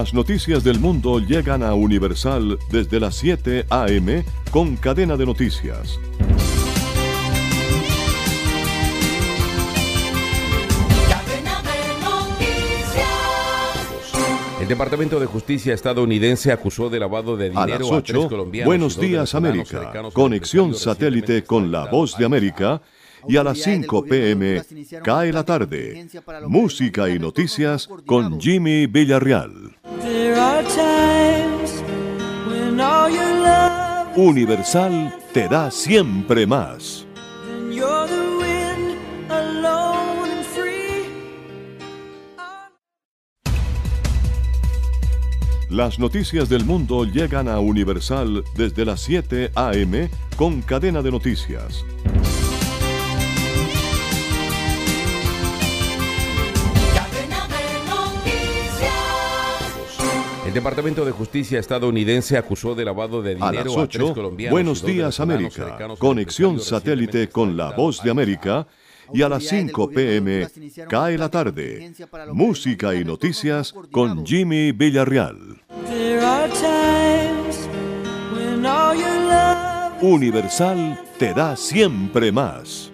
Las 0.00 0.14
noticias 0.14 0.64
del 0.64 0.80
mundo 0.80 1.18
llegan 1.18 1.62
a 1.62 1.74
Universal 1.74 2.58
desde 2.70 2.98
las 2.98 3.16
7 3.16 3.66
a.m. 3.68 4.24
con 4.50 4.76
cadena 4.76 5.14
de 5.18 5.26
noticias. 5.26 5.98
El 14.58 14.68
Departamento 14.68 15.20
de 15.20 15.26
Justicia 15.26 15.74
estadounidense 15.74 16.50
acusó 16.50 16.88
de 16.88 16.98
lavado 16.98 17.36
de 17.36 17.50
dinero 17.50 17.74
a 17.74 17.78
las 17.78 17.82
8, 17.82 18.28
colombianos. 18.30 18.66
Buenos 18.66 18.98
días 18.98 19.34
América, 19.34 19.92
conexión 20.14 20.74
satélite 20.74 21.44
con 21.44 21.70
la 21.70 21.90
voz 21.90 22.16
de 22.16 22.24
América 22.24 22.80
y 23.28 23.36
a 23.36 23.44
las 23.44 23.58
5 23.58 24.04
pm 24.04 24.62
cae 25.02 25.32
la 25.32 25.44
tarde. 25.44 26.06
Música 26.46 27.08
y 27.08 27.18
noticias 27.18 27.88
con 28.06 28.40
Jimmy 28.40 28.86
Villarreal. 28.86 29.76
Universal 34.16 35.14
te 35.32 35.48
da 35.48 35.70
siempre 35.70 36.46
más. 36.46 37.06
Las 45.70 46.00
noticias 46.00 46.48
del 46.48 46.64
mundo 46.64 47.04
llegan 47.04 47.48
a 47.48 47.60
Universal 47.60 48.42
desde 48.56 48.84
las 48.84 49.02
7 49.02 49.52
a.m. 49.54 50.10
con 50.36 50.62
cadena 50.62 51.00
de 51.00 51.12
noticias. 51.12 51.84
El 60.50 60.54
Departamento 60.54 61.04
de 61.04 61.12
Justicia 61.12 61.60
estadounidense 61.60 62.36
acusó 62.36 62.74
de 62.74 62.84
lavado 62.84 63.22
de 63.22 63.36
dinero 63.36 63.46
a 63.46 63.52
las 63.52 63.66
a 63.76 63.80
8, 63.82 63.88
tres 63.88 64.10
colombianos. 64.10 64.50
Buenos 64.50 64.84
días 64.84 65.20
América, 65.20 65.78
conexión 65.96 66.58
satélite 66.58 67.28
con 67.28 67.56
la 67.56 67.70
voz 67.70 68.02
de 68.02 68.10
América 68.10 68.66
y 69.12 69.22
a 69.22 69.28
las 69.28 69.44
5 69.44 69.90
pm 69.90 70.48
cae 70.88 71.16
la 71.16 71.28
tarde. 71.28 71.92
Música 72.32 72.96
y 72.96 73.04
noticias 73.04 73.72
con 73.92 74.26
Jimmy 74.26 74.72
Villarreal. 74.72 75.62
Universal 80.02 81.00
te 81.16 81.32
da 81.32 81.54
siempre 81.54 82.32
más. 82.32 82.90